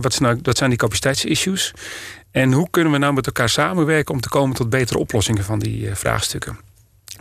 wat, 0.00 0.12
is 0.12 0.18
nou, 0.18 0.38
wat 0.42 0.56
zijn 0.56 0.70
die 0.70 0.78
capaciteitsissues. 0.78 1.72
En 2.30 2.52
hoe 2.52 2.70
kunnen 2.70 2.92
we 2.92 2.98
nou 2.98 3.12
met 3.12 3.26
elkaar 3.26 3.48
samenwerken 3.48 4.14
om 4.14 4.20
te 4.20 4.28
komen 4.28 4.56
tot 4.56 4.70
betere 4.70 4.98
oplossingen 4.98 5.44
van 5.44 5.58
die 5.58 5.94
vraagstukken? 5.94 6.67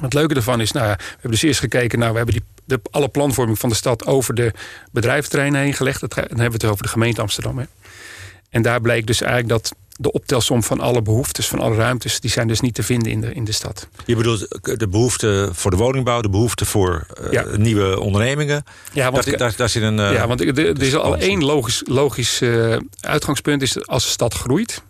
Het 0.01 0.13
leuke 0.13 0.33
ervan 0.33 0.61
is, 0.61 0.71
nou 0.71 0.87
ja, 0.87 0.95
we 0.95 1.03
hebben 1.11 1.31
dus 1.31 1.41
eerst 1.41 1.59
gekeken, 1.59 1.99
nou, 1.99 2.11
we 2.11 2.17
hebben 2.17 2.35
die, 2.35 2.43
de, 2.65 2.79
alle 2.91 3.09
planvorming 3.09 3.59
van 3.59 3.69
de 3.69 3.75
stad 3.75 4.05
over 4.05 4.33
de 4.33 4.53
bedrijventerreinen 4.91 5.61
heen 5.61 5.73
gelegd. 5.73 5.99
dan 5.99 6.09
hebben 6.15 6.37
we 6.37 6.53
het 6.53 6.65
over 6.65 6.83
de 6.83 6.89
gemeente 6.89 7.21
Amsterdam. 7.21 7.57
Hè. 7.57 7.65
En 8.49 8.61
daar 8.61 8.81
bleek 8.81 9.07
dus 9.07 9.21
eigenlijk 9.21 9.51
dat 9.51 9.75
de 9.97 10.11
optelsom 10.11 10.63
van 10.63 10.79
alle 10.79 11.01
behoeftes, 11.01 11.47
van 11.47 11.59
alle 11.59 11.75
ruimtes, 11.75 12.19
die 12.19 12.31
zijn 12.31 12.47
dus 12.47 12.59
niet 12.59 12.73
te 12.73 12.83
vinden 12.83 13.11
in 13.11 13.21
de, 13.21 13.33
in 13.33 13.43
de 13.43 13.51
stad. 13.51 13.87
Je 14.05 14.15
bedoelt 14.15 14.47
de 14.79 14.87
behoefte 14.87 15.49
voor 15.53 15.71
de 15.71 15.77
woningbouw, 15.77 16.21
de 16.21 16.29
behoefte 16.29 16.65
voor 16.65 17.07
uh, 17.31 17.55
nieuwe 17.55 17.99
ondernemingen. 17.99 18.63
Ja, 18.93 19.11
want, 19.11 19.25
daar, 19.25 19.37
daar, 19.37 19.53
daar 19.55 19.69
zit 19.69 19.83
een. 19.83 19.97
Uh, 19.97 20.13
ja, 20.13 20.27
want 20.27 20.41
er, 20.41 20.81
is 20.81 20.95
al 20.95 21.17
één 21.17 21.43
logisch, 21.43 21.83
logisch 21.85 22.41
uh, 22.41 22.77
uitgangspunt: 22.99 23.61
is 23.61 23.71
dat 23.71 23.87
als 23.87 24.03
de 24.03 24.09
stad 24.09 24.33
groeit, 24.33 24.83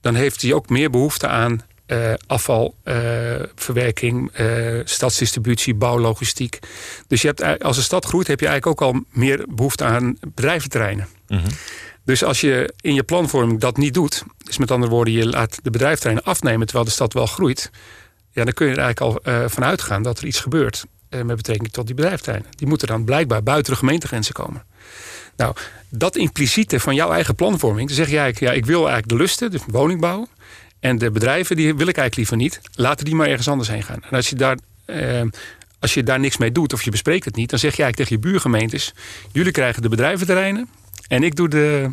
dan 0.00 0.14
heeft 0.14 0.42
hij 0.42 0.52
ook 0.52 0.68
meer 0.68 0.90
behoefte 0.90 1.26
aan 1.28 1.60
uh, 1.86 2.12
afvalverwerking, 2.26 4.38
uh, 4.40 4.80
stadsdistributie, 4.84 5.74
bouwlogistiek. 5.74 6.58
Dus 7.06 7.22
je 7.22 7.32
hebt, 7.34 7.62
als 7.62 7.76
een 7.76 7.82
stad 7.82 8.04
groeit, 8.04 8.26
heb 8.26 8.40
je 8.40 8.46
eigenlijk 8.46 8.82
ook 8.82 8.92
al 8.92 9.00
meer 9.10 9.44
behoefte 9.48 9.84
aan 9.84 10.16
bedrijventerreinen. 10.34 11.08
Mm 11.28 11.42
Dus 12.04 12.24
als 12.24 12.40
je 12.40 12.74
in 12.80 12.94
je 12.94 13.02
planvorming 13.02 13.60
dat 13.60 13.76
niet 13.76 13.94
doet, 13.94 14.24
dus 14.44 14.58
met 14.58 14.70
andere 14.70 14.92
woorden, 14.92 15.14
je 15.14 15.28
laat 15.28 15.58
de 15.62 15.70
bedrijventerreinen 15.70 16.24
afnemen 16.24 16.66
terwijl 16.66 16.86
de 16.86 16.94
stad 16.94 17.12
wel 17.12 17.26
groeit, 17.26 17.70
ja, 18.30 18.44
dan 18.44 18.52
kun 18.52 18.66
je 18.66 18.72
er 18.72 18.78
eigenlijk 18.78 19.26
al 19.26 19.32
uh, 19.32 19.44
van 19.48 19.64
uitgaan 19.64 20.02
dat 20.02 20.18
er 20.18 20.26
iets 20.26 20.40
gebeurt 20.40 20.84
met 21.08 21.36
betrekking 21.36 21.72
tot 21.72 21.86
die 21.86 21.94
bedrijventerreinen. 21.94 22.50
Die 22.56 22.66
moeten 22.66 22.88
dan 22.88 23.04
blijkbaar 23.04 23.42
buiten 23.42 23.72
de 23.72 23.78
gemeentegrenzen 23.78 24.34
komen. 24.34 24.64
Nou, 25.36 25.54
dat 25.88 26.16
impliciete 26.16 26.80
van 26.80 26.94
jouw 26.94 27.12
eigen 27.12 27.34
planvorming, 27.34 27.86
dan 27.86 27.96
zeg 27.96 28.08
je 28.08 28.18
eigenlijk, 28.18 28.52
ja, 28.52 28.58
ik 28.58 28.66
wil 28.66 28.78
eigenlijk 28.78 29.08
de 29.08 29.16
lusten, 29.16 29.50
dus 29.50 29.60
woningbouw. 29.66 30.28
En 30.84 30.98
de 30.98 31.10
bedrijven, 31.10 31.56
die 31.56 31.74
wil 31.74 31.86
ik 31.86 31.96
eigenlijk 31.96 32.16
liever 32.16 32.36
niet. 32.36 32.60
Laten 32.74 33.04
die 33.04 33.14
maar 33.14 33.28
ergens 33.28 33.48
anders 33.48 33.68
heen 33.68 33.82
gaan. 33.82 34.02
En 34.02 34.10
als 34.10 34.28
je 34.28 34.36
daar, 34.36 34.58
eh, 34.84 35.22
als 35.78 35.94
je 35.94 36.02
daar 36.02 36.20
niks 36.20 36.36
mee 36.36 36.52
doet 36.52 36.72
of 36.72 36.82
je 36.82 36.90
bespreekt 36.90 37.24
het 37.24 37.36
niet... 37.36 37.50
dan 37.50 37.58
zeg 37.58 37.76
je 37.76 37.82
eigenlijk 37.82 38.10
tegen 38.10 38.22
je 38.22 38.30
buurgemeentes... 38.30 38.94
jullie 39.32 39.52
krijgen 39.52 39.82
de 39.82 39.88
bedrijventerreinen 39.88 40.68
en 41.08 41.22
ik 41.22 41.36
doe 41.36 41.48
de, 41.48 41.90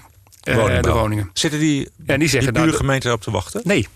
uh, 0.50 0.82
de 0.82 0.92
woningen. 0.92 1.30
Zitten 1.34 1.60
die, 1.60 1.90
ja, 2.06 2.18
die, 2.18 2.28
zeggen, 2.28 2.54
die 2.54 2.64
buurgemeenten 2.64 3.08
nou, 3.08 3.20
op 3.20 3.24
te 3.24 3.32
wachten? 3.32 3.62
Nee. 3.64 3.88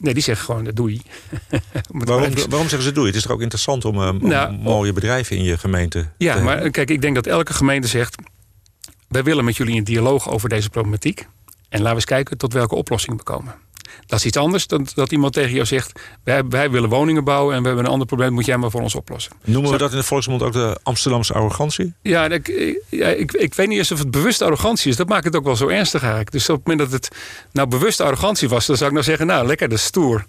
Nee, 0.00 0.14
die 0.14 0.22
zeggen 0.22 0.44
gewoon 0.44 0.70
doei. 0.74 1.00
waarom, 1.88 2.32
waarom 2.48 2.68
zeggen 2.68 2.82
ze 2.82 2.92
doei? 2.92 3.06
Het 3.06 3.16
is 3.16 3.22
toch 3.22 3.32
ook 3.32 3.42
interessant 3.42 3.84
om, 3.84 4.00
uh, 4.00 4.10
nou, 4.10 4.52
mooie 4.52 4.92
bedrijven 4.92 5.36
in 5.36 5.44
je 5.44 5.58
gemeente 5.58 6.08
ja, 6.18 6.38
maar 6.38 6.70
kijk, 6.70 6.90
ik 6.90 7.00
denk 7.00 7.14
dat 7.14 7.26
elke 7.26 7.52
gemeente 7.52 7.88
zegt... 7.88 8.16
wij 9.08 9.22
willen 9.22 9.44
met 9.44 9.56
jullie 9.56 9.76
een 9.76 9.84
dialoog 9.84 10.30
over 10.30 10.48
deze 10.48 10.70
problematiek. 10.70 11.26
En 11.68 11.78
laten 11.78 11.88
we 11.88 11.94
eens 11.94 12.04
kijken 12.04 12.38
tot 12.38 12.52
welke 12.52 12.74
oplossing 12.74 13.16
we 13.16 13.22
komen. 13.22 13.62
Dat 14.06 14.18
is 14.18 14.24
iets 14.24 14.36
anders 14.36 14.66
dan 14.66 14.86
dat 14.94 15.12
iemand 15.12 15.32
tegen 15.32 15.52
jou 15.52 15.66
zegt... 15.66 16.00
wij, 16.24 16.46
wij 16.48 16.70
willen 16.70 16.88
woningen 16.88 17.24
bouwen 17.24 17.54
en 17.54 17.60
we 17.60 17.66
hebben 17.66 17.84
een 17.84 17.90
ander 17.90 18.06
probleem... 18.06 18.32
moet 18.32 18.46
jij 18.46 18.56
maar 18.56 18.70
voor 18.70 18.80
ons 18.80 18.94
oplossen. 18.94 19.32
Noemen 19.44 19.70
we 19.70 19.78
dat 19.78 19.90
in 19.90 19.96
de 19.96 20.02
volksmond 20.02 20.42
ook 20.42 20.52
de 20.52 20.78
Amsterdamse 20.82 21.32
arrogantie? 21.32 21.94
Ja, 22.02 22.28
ik, 22.28 22.48
ik, 22.90 23.32
ik, 23.32 23.54
weet 23.54 23.68
niet 23.68 23.78
eens 23.78 23.92
of 23.92 23.98
het 23.98 24.10
bewust 24.10 24.42
arrogantie 24.42 24.90
is. 24.90 24.96
Dat 24.96 25.08
maakt 25.08 25.24
het 25.24 25.36
ook 25.36 25.44
wel 25.44 25.56
zo 25.56 25.68
ernstig 25.68 26.00
eigenlijk. 26.00 26.32
Dus 26.32 26.48
op 26.48 26.56
het 26.56 26.66
moment 26.66 26.90
dat 26.90 27.00
het 27.00 27.16
nou 27.52 27.68
bewust 27.68 28.00
arrogantie 28.00 28.48
was... 28.48 28.66
dan 28.66 28.76
zou 28.76 28.88
ik 28.88 28.94
nou 28.94 29.06
zeggen, 29.06 29.26
nou 29.26 29.46
lekker, 29.46 29.68
dat 29.68 29.78
is 29.78 29.84
stoer. 29.84 30.24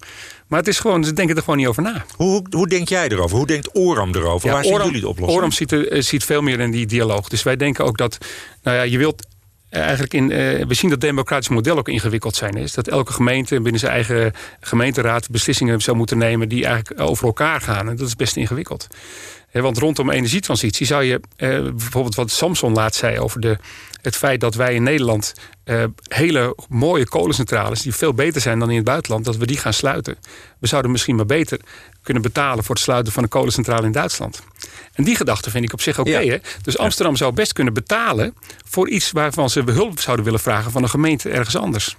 Maar 0.47 0.59
het 0.59 0.67
is 0.67 0.79
gewoon, 0.79 1.03
ze 1.03 1.13
denken 1.13 1.35
er 1.35 1.41
gewoon 1.41 1.57
niet 1.57 1.67
over 1.67 1.83
na. 1.83 2.05
Hoe, 2.15 2.45
hoe 2.49 2.67
denk 2.67 2.89
jij 2.89 3.07
erover? 3.07 3.37
Hoe 3.37 3.47
denkt 3.47 3.69
Oram 3.73 4.15
erover? 4.15 4.51
Waar 4.51 4.63
zien 4.63 4.83
jullie 4.83 5.01
de 5.01 5.07
oplossing? 5.07 5.39
Oram 5.39 5.51
ziet, 5.51 5.71
er, 5.71 6.03
ziet 6.03 6.23
veel 6.23 6.41
meer 6.41 6.59
in 6.59 6.71
die 6.71 6.85
dialoog. 6.85 7.27
Dus 7.27 7.43
wij 7.43 7.55
denken 7.55 7.85
ook 7.85 7.97
dat, 7.97 8.17
nou 8.63 8.77
ja, 8.77 8.83
je 8.83 8.97
wilt 8.97 9.21
eh, 9.21 9.29
eigenlijk 9.81 10.13
in, 10.13 10.31
uh, 10.31 10.65
we 10.65 10.73
zien 10.73 10.89
dat 10.89 11.01
democratisch 11.01 11.49
model 11.49 11.77
ook 11.77 11.89
ingewikkeld 11.89 12.35
zijn 12.35 12.53
is. 12.53 12.73
Dat 12.73 12.87
elke 12.87 13.13
gemeente 13.13 13.61
binnen 13.61 13.79
zijn 13.79 13.91
eigen 13.91 14.31
gemeenteraad 14.59 15.29
beslissingen 15.29 15.81
zou 15.81 15.97
moeten 15.97 16.17
nemen 16.17 16.49
die 16.49 16.65
eigenlijk 16.65 17.01
over 17.01 17.25
elkaar 17.25 17.61
gaan. 17.61 17.89
En 17.89 17.95
dat 17.95 18.07
is 18.07 18.15
best 18.15 18.35
ingewikkeld. 18.35 18.87
want 19.51 19.77
rondom 19.77 20.09
energietransitie 20.09 20.85
zou 20.85 21.03
je 21.03 21.19
uh, 21.37 21.49
bijvoorbeeld 21.61 22.15
wat 22.15 22.31
Samson 22.31 22.73
laat 22.73 22.95
zei 22.95 23.19
over 23.19 23.39
de, 23.39 23.57
het 24.05 24.15
feit 24.15 24.39
dat 24.39 24.55
wij 24.55 24.73
in 24.73 24.83
Nederland 24.83 25.33
uh, 25.65 25.83
hele 26.07 26.55
mooie 26.69 27.07
kolencentrales 27.07 27.81
die 27.81 27.95
veel 27.95 28.13
beter 28.13 28.41
zijn 28.41 28.59
dan 28.59 28.69
in 28.69 28.75
het 28.75 28.85
buitenland, 28.85 29.25
dat 29.25 29.37
we 29.37 29.45
die 29.45 29.57
gaan 29.57 29.73
sluiten. 29.73 30.17
We 30.59 30.67
zouden 30.67 30.91
misschien 30.91 31.15
maar 31.15 31.25
beter 31.25 31.59
kunnen 32.01 32.23
betalen 32.23 32.63
voor 32.63 32.75
het 32.75 32.83
sluiten 32.83 33.13
van 33.13 33.23
een 33.23 33.29
kolencentrale 33.29 33.85
in 33.85 33.91
Duitsland. 33.91 34.41
En 34.93 35.03
die 35.03 35.15
gedachte 35.15 35.49
vind 35.49 35.63
ik 35.63 35.73
op 35.73 35.81
zich 35.81 35.99
oké. 35.99 36.09
Okay, 36.09 36.41
Dus 36.61 36.77
Amsterdam 36.77 37.15
zou 37.15 37.33
best 37.33 37.53
kunnen 37.53 37.73
betalen 37.73 38.35
voor 38.65 38.89
iets 38.89 39.11
waarvan 39.11 39.49
ze 39.49 39.61
hulp 39.65 39.99
zouden 39.99 40.25
willen 40.25 40.39
vragen 40.39 40.71
van 40.71 40.83
een 40.83 40.89
gemeente 40.89 41.29
ergens 41.29 41.57
anders. 41.57 41.95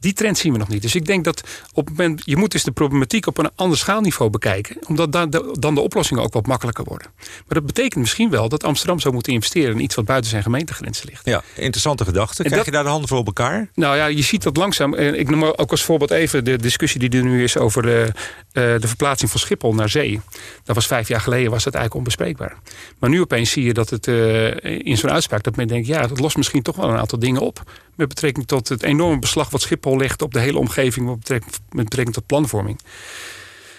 Die 0.00 0.12
trend 0.12 0.38
zien 0.38 0.52
we 0.52 0.58
nog 0.58 0.68
niet. 0.68 0.82
Dus 0.82 0.94
ik 0.94 1.06
denk 1.06 1.24
dat 1.24 1.42
op 1.72 1.86
het 1.86 1.96
moment, 1.96 2.22
je 2.24 2.36
moet 2.36 2.52
dus 2.52 2.62
de 2.62 2.70
problematiek 2.70 3.26
op 3.26 3.38
een 3.38 3.50
ander 3.54 3.78
schaalniveau 3.78 4.30
bekijken. 4.30 4.76
Omdat 4.88 5.12
dan 5.12 5.30
de, 5.30 5.56
dan 5.58 5.74
de 5.74 5.80
oplossingen 5.80 6.22
ook 6.22 6.32
wat 6.32 6.46
makkelijker 6.46 6.84
worden. 6.84 7.10
Maar 7.16 7.44
dat 7.46 7.66
betekent 7.66 8.00
misschien 8.00 8.30
wel 8.30 8.48
dat 8.48 8.64
Amsterdam 8.64 9.00
zou 9.00 9.14
moeten 9.14 9.32
investeren 9.32 9.74
in 9.74 9.82
iets 9.82 9.94
wat 9.94 10.04
buiten 10.04 10.30
zijn 10.30 10.42
gemeentegrenzen 10.42 11.08
ligt. 11.08 11.24
Ja, 11.24 11.42
interessante 11.54 12.04
gedachte. 12.04 12.42
Krijg 12.42 12.64
je 12.64 12.70
daar 12.70 12.82
de 12.82 12.88
handen 12.88 13.08
voor 13.08 13.18
op 13.18 13.26
elkaar? 13.26 13.70
Nou 13.74 13.96
ja, 13.96 14.06
je 14.06 14.22
ziet 14.22 14.42
dat 14.42 14.56
langzaam. 14.56 14.94
Ik 14.94 15.30
noem 15.30 15.44
ook 15.44 15.70
als 15.70 15.82
voorbeeld 15.82 16.10
even 16.10 16.44
de 16.44 16.56
discussie 16.56 17.00
die 17.00 17.10
er 17.10 17.24
nu 17.24 17.42
is 17.42 17.56
over 17.56 17.82
de, 17.82 18.12
eh, 18.52 18.62
de 18.80 18.88
verplaatsing 18.88 19.30
van 19.30 19.40
Schiphol 19.40 19.74
naar 19.74 19.88
zee. 19.88 20.20
Dat 20.64 20.74
was 20.74 20.86
vijf 20.86 21.08
jaar 21.08 21.20
geleden 21.20 21.50
was 21.50 21.64
dat 21.64 21.74
eigenlijk 21.74 21.94
onbespreekbaar. 21.94 22.56
Maar 22.98 23.10
nu 23.10 23.20
opeens 23.20 23.50
zie 23.50 23.64
je 23.64 23.72
dat 23.72 23.90
het 23.90 24.06
uh, 24.06 24.54
in 24.62 24.96
zo'n 24.96 25.10
uitspraak 25.10 25.42
dat 25.42 25.56
men 25.56 25.66
denkt, 25.66 25.86
ja, 25.86 26.06
dat 26.06 26.20
lost 26.20 26.36
misschien 26.36 26.62
toch 26.62 26.76
wel 26.76 26.88
een 26.88 26.98
aantal 26.98 27.18
dingen 27.18 27.40
op 27.40 27.62
met 27.96 28.08
betrekking 28.08 28.46
tot 28.46 28.68
het 28.68 28.82
enorme 28.82 29.18
beslag 29.18 29.50
wat 29.50 29.60
Schiphol 29.60 29.85
legt 29.94 30.22
op 30.22 30.32
de 30.32 30.40
hele 30.40 30.58
omgeving 30.58 31.06
met 31.06 31.18
betrekking, 31.18 31.52
met 31.70 31.84
betrekking 31.84 32.14
tot 32.14 32.26
planvorming. 32.26 32.80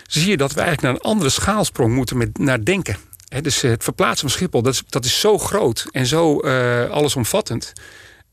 Zie 0.08 0.30
je 0.30 0.38
dat 0.38 0.54
we 0.54 0.62
eigenlijk 0.62 0.82
naar 0.82 0.94
een 0.94 1.12
andere 1.12 1.30
schaalsprong 1.30 1.94
moeten 1.94 2.18
met, 2.18 2.38
naar 2.38 2.64
denken. 2.64 2.98
dus 3.42 3.62
het 3.62 3.84
verplaatsen 3.84 4.30
van 4.30 4.38
Schiphol, 4.38 4.62
dat 4.62 4.74
is, 4.74 4.84
dat 4.90 5.06
is 5.06 5.20
zo 5.20 5.38
groot 5.38 5.88
en 5.92 6.06
zo 6.06 6.42
uh, 6.42 6.90
allesomvattend. 6.90 7.74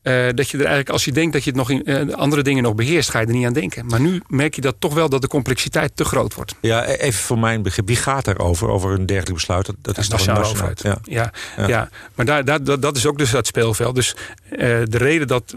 Uh, 0.07 0.29
dat 0.33 0.49
je 0.49 0.57
er 0.57 0.63
eigenlijk, 0.63 0.89
als 0.89 1.05
je 1.05 1.11
denkt 1.11 1.33
dat 1.33 1.43
je 1.43 1.49
het 1.49 1.59
nog 1.59 1.69
in 1.69 1.81
uh, 1.85 2.13
andere 2.13 2.41
dingen 2.41 2.63
nog 2.63 2.75
beheerst, 2.75 3.09
ga 3.09 3.19
je 3.19 3.25
er 3.25 3.33
niet 3.33 3.45
aan 3.45 3.53
denken. 3.53 3.85
Maar 3.85 4.01
nu 4.01 4.21
merk 4.27 4.55
je 4.55 4.61
dat 4.61 4.75
toch 4.79 4.93
wel 4.93 5.09
dat 5.09 5.21
de 5.21 5.27
complexiteit 5.27 5.91
te 5.95 6.05
groot 6.05 6.33
wordt. 6.33 6.55
Ja, 6.61 6.89
e-, 6.89 6.93
even 6.93 7.23
voor 7.23 7.39
mijn 7.39 7.61
begrip, 7.61 7.87
wie 7.87 7.95
gaat 7.95 8.25
daarover, 8.25 8.67
over 8.67 8.91
een 8.91 9.05
dergelijk 9.05 9.33
besluit? 9.33 9.65
Dat, 9.65 9.75
dat 9.81 9.97
is 9.97 10.07
toch 10.07 10.27
een 10.27 10.33
nationaal 10.33 10.71
Ja. 10.75 10.97
Ja, 11.03 11.31
ja. 11.57 11.67
ja. 11.67 11.89
maar 12.15 12.25
daar, 12.25 12.45
daar, 12.45 12.63
dat, 12.63 12.81
dat 12.81 12.97
is 12.97 13.05
ook 13.05 13.17
dus 13.17 13.31
het 13.31 13.47
speelveld. 13.47 13.95
Dus 13.95 14.15
uh, 14.51 14.57
de 14.83 14.97
reden 14.97 15.27
dat, 15.27 15.55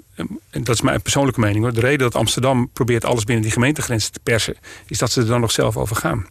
dat 0.51 0.75
is 0.75 0.81
mijn 0.81 1.03
persoonlijke 1.03 1.41
mening 1.41 1.65
hoor, 1.65 1.73
de 1.73 1.81
reden 1.81 1.99
dat 1.99 2.15
Amsterdam 2.15 2.71
probeert 2.73 3.05
alles 3.05 3.25
binnen 3.25 3.45
die 3.45 3.53
gemeentegrenzen 3.53 4.13
te 4.13 4.21
persen, 4.23 4.57
is 4.87 4.99
dat 4.99 5.11
ze 5.11 5.21
er 5.21 5.27
dan 5.27 5.41
nog 5.41 5.53
zelf 5.53 5.77
over 5.77 5.97
gaan. 5.97 6.27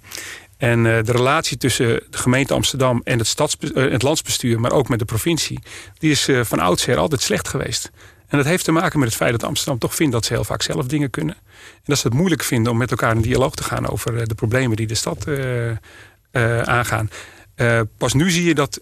En 0.58 0.86
uh, 0.86 1.04
de 1.04 1.12
relatie 1.12 1.58
tussen 1.58 1.88
de 2.10 2.18
gemeente 2.18 2.54
Amsterdam 2.54 3.02
en 3.04 3.18
het, 3.18 3.28
stads, 3.28 3.58
uh, 3.60 3.92
het 3.92 4.02
landsbestuur, 4.02 4.60
maar 4.60 4.72
ook 4.72 4.90
met 4.90 5.00
de 5.00 5.06
provincie, 5.06 5.60
die 6.00 6.12
is 6.12 6.28
uh, 6.28 6.44
van 6.44 6.60
oudsher 6.60 6.98
altijd 6.98 7.22
slecht 7.22 7.48
geweest. 7.48 7.92
En 8.28 8.38
dat 8.38 8.48
heeft 8.48 8.64
te 8.64 8.72
maken 8.72 9.00
met 9.00 9.08
het 9.08 9.18
feit 9.18 9.32
dat 9.32 9.44
Amsterdam 9.44 9.78
toch 9.78 9.96
vindt 9.96 10.14
dat 10.14 10.26
ze 10.26 10.34
heel 10.34 10.44
vaak 10.44 10.62
zelf 10.62 10.86
dingen 10.86 11.10
kunnen. 11.10 11.36
En 11.36 11.84
dat 11.84 11.98
ze 11.98 12.08
het 12.08 12.16
moeilijk 12.16 12.44
vinden 12.44 12.72
om 12.72 12.78
met 12.78 12.92
elkaar 12.92 13.16
in 13.16 13.22
dialoog 13.22 13.56
te 13.56 13.64
gaan 13.64 13.90
over 13.90 14.28
de 14.28 14.36
problemen 14.36 14.78
die 14.78 14.88
de 14.88 14.96
stad 14.96 15.28
aangaan. 16.64 17.10
pas 17.98 18.14
nu 18.14 18.32
zie 18.32 18.44
je 18.46 18.56
dat 18.56 18.82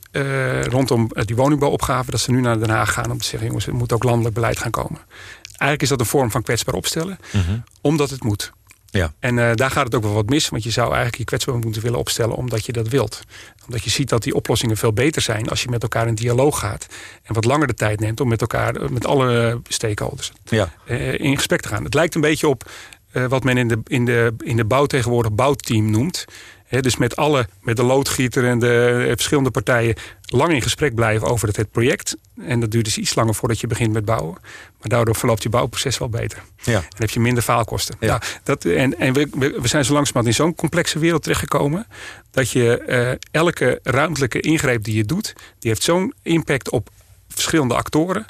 rondom 0.70 1.10
die 1.14 1.36
woningbouwopgave, 1.36 2.12
dat 2.12 2.20
ze 2.20 2.32
nu 2.32 2.42
naar 2.42 2.60
Den 2.60 2.70
Haag 2.70 2.94
gaan 2.94 3.12
om 3.12 3.18
te 3.18 3.28
zeggen: 3.28 3.48
jongens, 3.48 3.68
er 3.68 3.76
moet 3.76 3.94
ook 3.94 4.04
landelijk 4.04 4.36
beleid 4.36 4.60
gaan 4.60 4.72
komen. 4.72 5.00
Eigenlijk 5.46 5.82
is 5.82 5.90
dat 5.90 6.00
een 6.00 6.06
vorm 6.06 6.32
van 6.32 6.44
kwetsbaar 6.44 6.76
opstellen, 6.76 7.20
-hmm. 7.32 7.64
omdat 7.82 8.10
het 8.10 8.24
moet. 8.24 8.52
Ja. 8.96 9.14
En 9.20 9.38
uh, 9.38 9.52
daar 9.54 9.72
gaat 9.72 9.86
het 9.86 9.96
ook 9.96 10.04
wel 10.04 10.14
wat 10.14 10.30
mis. 10.30 10.50
Want 10.50 10.64
je 10.64 10.70
zou 10.70 10.88
eigenlijk 10.88 11.18
je 11.18 11.24
kwetsbaar 11.24 11.58
moeten 11.58 11.82
willen 11.82 12.00
opstellen 12.00 12.36
omdat 12.36 12.66
je 12.66 12.72
dat 12.72 12.88
wilt. 12.88 13.22
Omdat 13.66 13.84
je 13.84 13.90
ziet 13.90 14.10
dat 14.10 14.24
die 14.24 14.36
oplossingen 14.36 14.78
veel 14.78 14.94
beter 14.94 15.22
zijn 15.22 15.50
als 15.50 15.64
je 15.64 15.70
met 15.70 15.82
elkaar 15.82 16.08
in 16.08 16.16
dialoog 16.16 16.60
gaat. 16.60 16.88
En 17.24 17.34
wat 17.34 17.46
langer 17.46 17.68
de 17.68 17.74
tijd 17.74 18.00
neemt 18.00 18.20
om 18.20 18.28
met 18.28 18.42
elkaar, 18.42 18.76
eh, 18.76 18.90
met 18.90 19.06
alle 19.06 19.62
stakeholders 19.68 20.32
ja. 20.44 20.74
uh, 20.86 21.20
in 21.20 21.36
gesprek 21.36 21.62
te 21.62 21.68
gaan. 21.68 21.84
Het 21.84 21.94
lijkt 21.94 22.16
een 22.16 22.22
beetje 22.22 22.48
op 22.48 22.72
uh, 23.14 23.26
wat 23.26 23.44
men 23.44 23.58
in 23.58 23.68
de, 23.68 23.80
in, 23.84 24.06
de, 24.06 24.34
in 24.44 24.56
de 24.56 24.66
bouw 24.66 24.86
tegenwoordig 24.86 25.32
bouwteam 25.34 25.90
noemt. 25.90 26.26
He, 26.66 26.82
dus 26.82 26.98
met 26.98 27.16
alle, 27.16 27.48
met 27.62 27.76
de 27.76 27.84
loodgieter 27.84 28.46
en 28.46 28.60
de 28.60 29.06
verschillende 29.16 29.52
partijen 29.52 29.96
lang 30.22 30.54
in 30.54 30.62
gesprek 30.62 30.96
blijven 30.96 31.28
over 31.28 31.48
het, 31.48 31.58
het, 31.58 31.72
project. 31.72 32.18
En 32.42 32.60
dat 32.60 32.72
duurt 32.72 32.86
dus 32.86 32.98
iets 32.98 33.16
langer 33.16 33.36
voordat 33.36 33.60
je 33.60 33.68
begint 33.68 33.94
met 33.94 34.06
bouwen. 34.06 34.38
Maar 34.80 34.90
daardoor 34.90 35.16
verloopt 35.16 35.44
je 35.44 35.50
bouwproces 35.50 35.98
wel 35.98 36.10
beter. 36.10 36.44
Ja. 36.64 36.78
En 36.78 36.86
heb 36.96 37.10
je 37.10 37.20
minder 37.20 37.44
faalkosten. 37.44 37.96
Ja. 38.00 38.08
Nou, 38.08 38.22
dat, 38.44 38.66
en 38.66 39.00
en 39.00 39.14
we, 39.14 39.28
we 39.62 39.68
zijn 39.68 39.86
zo 39.86 39.94
langzamerhand 39.94 40.28
in 40.28 40.44
zo'n 40.44 40.56
complexe 40.56 41.00
wereld 41.00 41.22
terechtgekomen... 41.22 41.88
dat 42.32 42.50
je 42.52 42.84
uh, 42.88 43.42
elke 43.42 43.80
ruimtelijke 43.84 44.40
ingreep 44.40 44.84
die 44.84 44.96
je 44.96 45.06
doet... 45.06 45.34
die 45.60 45.70
heeft 45.70 45.84
zo'n 45.84 46.14
impact 46.22 46.70
op 46.70 46.90
verschillende 47.28 47.76
actoren... 47.76 48.26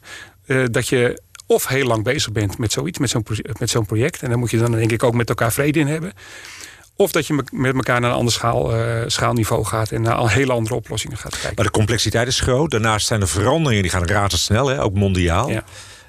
Uh, 0.48 0.66
dat 0.72 0.88
je 0.88 1.22
of 1.46 1.68
heel 1.68 1.86
lang 1.86 2.04
bezig 2.04 2.32
bent 2.32 2.58
met 2.58 2.72
zoiets, 2.72 3.00
met 3.00 3.10
zo'n 3.10 3.26
met 3.60 3.70
zo'n 3.70 3.86
project. 3.86 4.22
En 4.22 4.30
dan 4.30 4.40
moet 4.40 4.52
je 4.52 4.58
dan 4.58 4.72
denk 4.72 4.92
ik 4.92 5.04
ook 5.04 5.14
met 5.14 5.30
elkaar 5.30 5.54
vrede 5.54 5.80
in 5.80 5.88
hebben. 5.88 6.14
Of 6.96 7.12
dat 7.12 7.28
je 7.28 7.44
met 7.52 7.76
elkaar 7.76 8.02
naar 8.02 8.10
een 8.10 8.16
ander 8.16 8.34
schaal, 8.34 8.76
uh, 8.76 9.02
schaalniveau 9.08 9.66
gaat 9.66 9.92
en 9.92 10.02
naar 10.02 10.32
hele 10.32 10.54
andere 10.54 10.76
oplossingen 10.76 11.18
gaat 11.18 11.32
kijken. 11.32 11.54
Maar 11.56 11.66
de 11.66 11.72
complexiteit 11.72 12.28
is 12.28 12.40
groot. 12.40 12.72
Daarnaast 12.72 13.08
zijn 13.08 13.20
de 13.20 13.28
veranderingen 13.28 13.82
die 13.82 13.92
gaan 13.92 14.06
razendsnel, 14.06 14.68
hè, 14.68 14.84
ook 14.84 14.94
mondiaal. 14.94 15.50
Ja. 15.50 15.64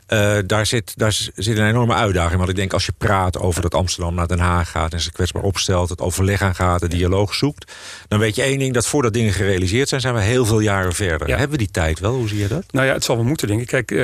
Uh, 0.09 0.37
daar, 0.47 0.66
zit, 0.66 0.93
daar 0.97 1.12
zit 1.12 1.59
een 1.59 1.66
enorme 1.66 1.95
uitdaging. 1.95 2.37
Want 2.37 2.49
ik 2.49 2.57
denk 2.57 2.73
als 2.73 2.87
je 2.87 2.93
praat 2.99 3.38
over 3.38 3.62
dat 3.62 3.75
Amsterdam 3.75 4.14
naar 4.14 4.28
Den 4.28 4.38
Haag 4.38 4.71
gaat... 4.71 4.93
en 4.93 5.00
zich 5.00 5.12
kwetsbaar 5.12 5.43
opstelt, 5.43 5.88
het 5.88 6.00
overleg 6.00 6.43
aangaat, 6.43 6.81
de 6.81 6.88
dialoog 6.88 7.35
zoekt... 7.35 7.73
dan 8.09 8.19
weet 8.19 8.35
je 8.35 8.43
één 8.43 8.59
ding, 8.59 8.75
dat 8.75 8.87
voordat 8.87 9.12
dingen 9.12 9.33
gerealiseerd 9.33 9.88
zijn... 9.88 10.00
zijn 10.00 10.14
we 10.14 10.21
heel 10.21 10.47
veel 10.47 10.61
jaren 10.61 10.93
verder. 10.93 11.28
Hebben 11.28 11.50
we 11.50 11.57
die 11.57 11.71
tijd 11.71 11.99
wel? 11.99 12.14
Hoe 12.14 12.28
zie 12.28 12.38
je 12.38 12.49
dat? 12.49 12.64
Nou 12.71 12.87
ja, 12.87 12.93
het 12.93 13.05
zal 13.05 13.16
wel 13.16 13.25
moeten, 13.25 13.49
denk 13.49 13.61
ik. 13.61 13.66
Kijk, 13.66 13.90
uh, 13.90 13.99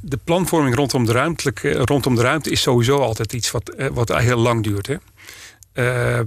de 0.00 0.18
planvorming 0.24 0.74
rondom 0.74 1.04
de, 1.06 1.34
rondom 1.84 2.14
de 2.14 2.22
ruimte... 2.22 2.50
is 2.50 2.60
sowieso 2.60 2.98
altijd 2.98 3.32
iets 3.32 3.50
wat, 3.50 3.74
wat 3.92 4.16
heel 4.16 4.38
lang 4.38 4.62
duurt. 4.62 4.86
Hè? 4.86 4.94
Uh, 5.74 6.18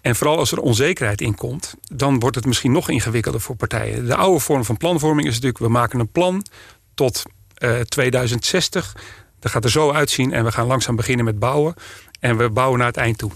en 0.00 0.16
vooral 0.16 0.38
als 0.38 0.52
er 0.52 0.60
onzekerheid 0.60 1.20
in 1.20 1.34
komt, 1.34 1.74
dan 1.92 2.18
wordt 2.18 2.36
het 2.36 2.46
misschien 2.46 2.72
nog 2.72 2.88
ingewikkelder 2.88 3.40
voor 3.40 3.56
partijen. 3.56 4.06
De 4.06 4.16
oude 4.16 4.40
vorm 4.40 4.64
van 4.64 4.76
planvorming 4.76 5.26
is 5.26 5.34
natuurlijk: 5.34 5.64
we 5.64 5.68
maken 5.68 6.00
een 6.00 6.10
plan 6.10 6.46
tot 6.94 7.22
uh, 7.58 7.80
2060. 7.80 8.96
Dat 9.40 9.50
gaat 9.50 9.64
er 9.64 9.70
zo 9.70 9.92
uitzien 9.92 10.32
en 10.32 10.44
we 10.44 10.52
gaan 10.52 10.66
langzaam 10.66 10.96
beginnen 10.96 11.24
met 11.24 11.38
bouwen. 11.38 11.74
En 12.20 12.36
we 12.36 12.50
bouwen 12.50 12.78
naar 12.78 12.86
het 12.86 12.96
eind 12.96 13.18
toe. 13.18 13.30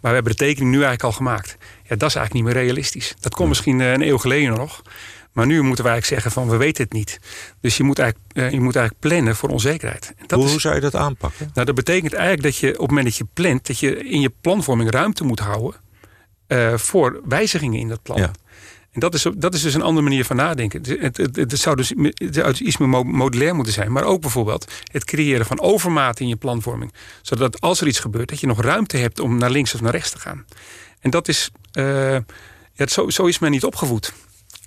Maar 0.00 0.10
we 0.10 0.14
hebben 0.14 0.32
de 0.32 0.44
tekening 0.44 0.70
nu 0.70 0.76
eigenlijk 0.76 1.04
al 1.04 1.12
gemaakt. 1.12 1.56
Ja, 1.60 1.96
dat 1.96 2.08
is 2.08 2.14
eigenlijk 2.14 2.32
niet 2.32 2.44
meer 2.44 2.64
realistisch. 2.64 3.14
Dat 3.20 3.34
kon 3.34 3.48
misschien 3.48 3.80
een 3.80 4.02
eeuw 4.02 4.18
geleden 4.18 4.54
nog. 4.54 4.82
Maar 5.32 5.46
nu 5.46 5.62
moeten 5.62 5.84
we 5.84 5.90
eigenlijk 5.90 6.22
zeggen 6.22 6.42
van 6.42 6.50
we 6.50 6.64
weten 6.64 6.84
het 6.84 6.92
niet. 6.92 7.18
Dus 7.60 7.76
je 7.76 7.82
moet 7.82 7.98
eigenlijk, 7.98 8.36
uh, 8.36 8.50
je 8.50 8.60
moet 8.60 8.76
eigenlijk 8.76 9.08
plannen 9.08 9.36
voor 9.36 9.48
onzekerheid. 9.48 10.14
Dat 10.26 10.38
hoe, 10.38 10.48
is, 10.48 10.62
zou 10.62 10.74
je 10.74 10.80
dat 10.80 10.94
aanpakken? 10.94 11.50
Nou, 11.54 11.66
dat 11.66 11.74
betekent 11.74 12.12
eigenlijk 12.12 12.42
dat 12.42 12.56
je 12.56 12.68
op 12.68 12.78
het 12.78 12.88
moment 12.88 13.06
dat 13.06 13.16
je 13.16 13.26
plant... 13.32 13.66
dat 13.66 13.78
je 13.78 14.08
in 14.08 14.20
je 14.20 14.32
planvorming 14.40 14.90
ruimte 14.90 15.24
moet 15.24 15.40
houden... 15.40 15.80
Uh, 16.48 16.76
voor 16.76 17.20
wijzigingen 17.24 17.80
in 17.80 17.88
dat 17.88 18.02
plan. 18.02 18.18
Ja. 18.18 18.30
En 18.90 19.00
dat 19.00 19.14
is, 19.14 19.26
dat 19.36 19.54
is 19.54 19.62
dus 19.62 19.74
een 19.74 19.82
andere 19.82 20.02
manier 20.02 20.24
van 20.24 20.36
nadenken. 20.36 20.82
Het, 21.00 21.16
het, 21.16 21.36
het, 21.36 21.58
zou 21.58 21.76
dus 21.76 21.92
iets 22.60 22.76
meer 22.76 22.88
modulair 23.06 23.54
moeten 23.54 23.72
zijn. 23.72 23.92
Maar 23.92 24.04
ook 24.04 24.20
bijvoorbeeld 24.20 24.72
het 24.92 25.04
creëren 25.04 25.46
van 25.46 25.60
overmaat 25.60 26.20
in 26.20 26.28
je 26.28 26.36
planvorming. 26.36 26.92
Zodat 27.22 27.60
als 27.60 27.80
er 27.80 27.86
iets 27.86 27.98
gebeurt, 27.98 28.28
dat 28.28 28.40
je 28.40 28.46
nog 28.46 28.62
ruimte 28.62 28.96
hebt 28.96 29.20
om 29.20 29.38
naar 29.38 29.50
links 29.50 29.74
of 29.74 29.80
naar 29.80 29.92
rechts 29.92 30.10
te 30.10 30.18
gaan. 30.18 30.44
En 31.00 31.10
dat 31.10 31.28
is, 31.28 31.50
uh, 31.78 32.12
ja, 32.72 32.86
zo, 32.86 33.10
zo 33.10 33.26
is 33.26 33.38
men 33.38 33.50
niet 33.50 33.64
opgevoed. 33.64 34.12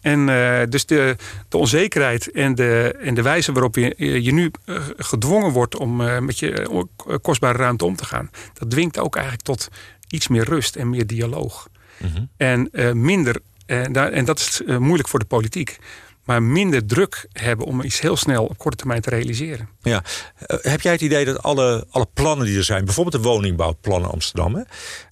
En 0.03 0.27
uh, 0.27 0.59
dus 0.69 0.85
de, 0.85 1.15
de 1.49 1.57
onzekerheid 1.57 2.31
en 2.31 2.55
de, 2.55 2.95
en 2.99 3.13
de 3.13 3.21
wijze 3.21 3.51
waarop 3.51 3.75
je, 3.75 4.23
je 4.23 4.33
nu 4.33 4.51
uh, 4.65 4.79
gedwongen 4.97 5.51
wordt 5.51 5.77
om 5.77 6.01
uh, 6.01 6.19
met 6.19 6.39
je 6.39 6.87
kostbare 7.21 7.57
ruimte 7.57 7.85
om 7.85 7.95
te 7.95 8.05
gaan, 8.05 8.29
dat 8.53 8.69
dwingt 8.69 8.99
ook 8.99 9.15
eigenlijk 9.15 9.45
tot 9.45 9.69
iets 10.09 10.27
meer 10.27 10.43
rust 10.43 10.75
en 10.75 10.89
meer 10.89 11.07
dialoog. 11.07 11.67
Mm 11.97 12.09
-hmm. 12.13 12.29
En 12.37 12.69
minder, 13.05 13.39
en, 13.65 13.91
daar, 13.91 14.11
en 14.11 14.25
dat 14.25 14.39
is 14.39 14.61
moeilijk 14.65 15.07
voor 15.07 15.19
de 15.19 15.25
politiek 15.25 15.79
maar 16.23 16.43
minder 16.43 16.85
druk 16.85 17.27
hebben 17.31 17.65
om 17.65 17.81
iets 17.81 17.99
heel 17.99 18.17
snel 18.17 18.45
op 18.45 18.57
korte 18.57 18.77
termijn 18.77 19.01
te 19.01 19.09
realiseren. 19.09 19.69
Ja. 19.81 20.03
Uh, 20.47 20.57
heb 20.61 20.81
jij 20.81 20.91
het 20.91 21.01
idee 21.01 21.25
dat 21.25 21.43
alle, 21.43 21.87
alle 21.89 22.07
plannen 22.13 22.45
die 22.45 22.57
er 22.57 22.63
zijn, 22.63 22.85
bijvoorbeeld 22.85 23.23
de 23.23 23.29
woningbouwplannen 23.29 24.11
Amsterdam, 24.11 24.55
hè, 24.55 24.61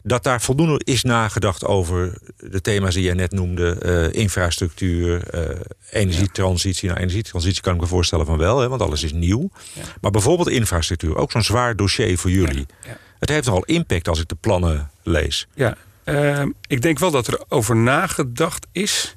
dat 0.03 0.24
daar 0.24 0.41
voldoende 0.41 0.82
is 0.84 1.03
nagedacht 1.03 1.65
over 1.65 2.18
de 2.38 2.62
thema's 2.62 2.94
die 2.94 3.03
jij 3.03 3.13
net 3.13 3.32
noemde, 3.32 3.77
uh, 4.13 4.22
infrastructuur, 4.22 5.36
uh, 5.36 5.60
energietransitie. 5.89 6.89
Nou, 6.89 7.01
energietransitie 7.01 7.62
kan 7.62 7.74
ik 7.74 7.82
me 7.82 7.88
voorstellen 7.88 8.25
van 8.25 8.38
wel, 8.38 8.60
hè, 8.60 8.68
want 8.68 8.82
alles 8.82 9.03
is 9.03 9.13
nieuw. 9.13 9.50
Ja. 9.74 9.82
Maar 10.01 10.12
bijvoorbeeld 10.12 10.50
infrastructuur, 10.50 11.15
ook 11.15 11.32
zo'n 11.32 11.44
zwaar 11.44 11.75
dossier 11.75 12.18
voor 12.18 12.32
jullie. 12.32 12.65
Ja. 12.86 12.98
Het 13.20 13.30
heeft 13.30 13.46
nogal 13.46 13.63
impact 13.63 14.08
als 14.08 14.20
ik 14.20 14.27
de 14.27 14.36
plannen 14.36 14.91
lees. 15.03 15.48
Ja, 15.56 15.77
ehm, 16.03 16.50
ik 16.68 16.82
denk 16.82 17.00
wel 17.00 17.12
dat 17.12 17.27
er 17.27 17.44
over 17.48 17.75
nagedacht 17.75 18.68
is. 18.72 19.15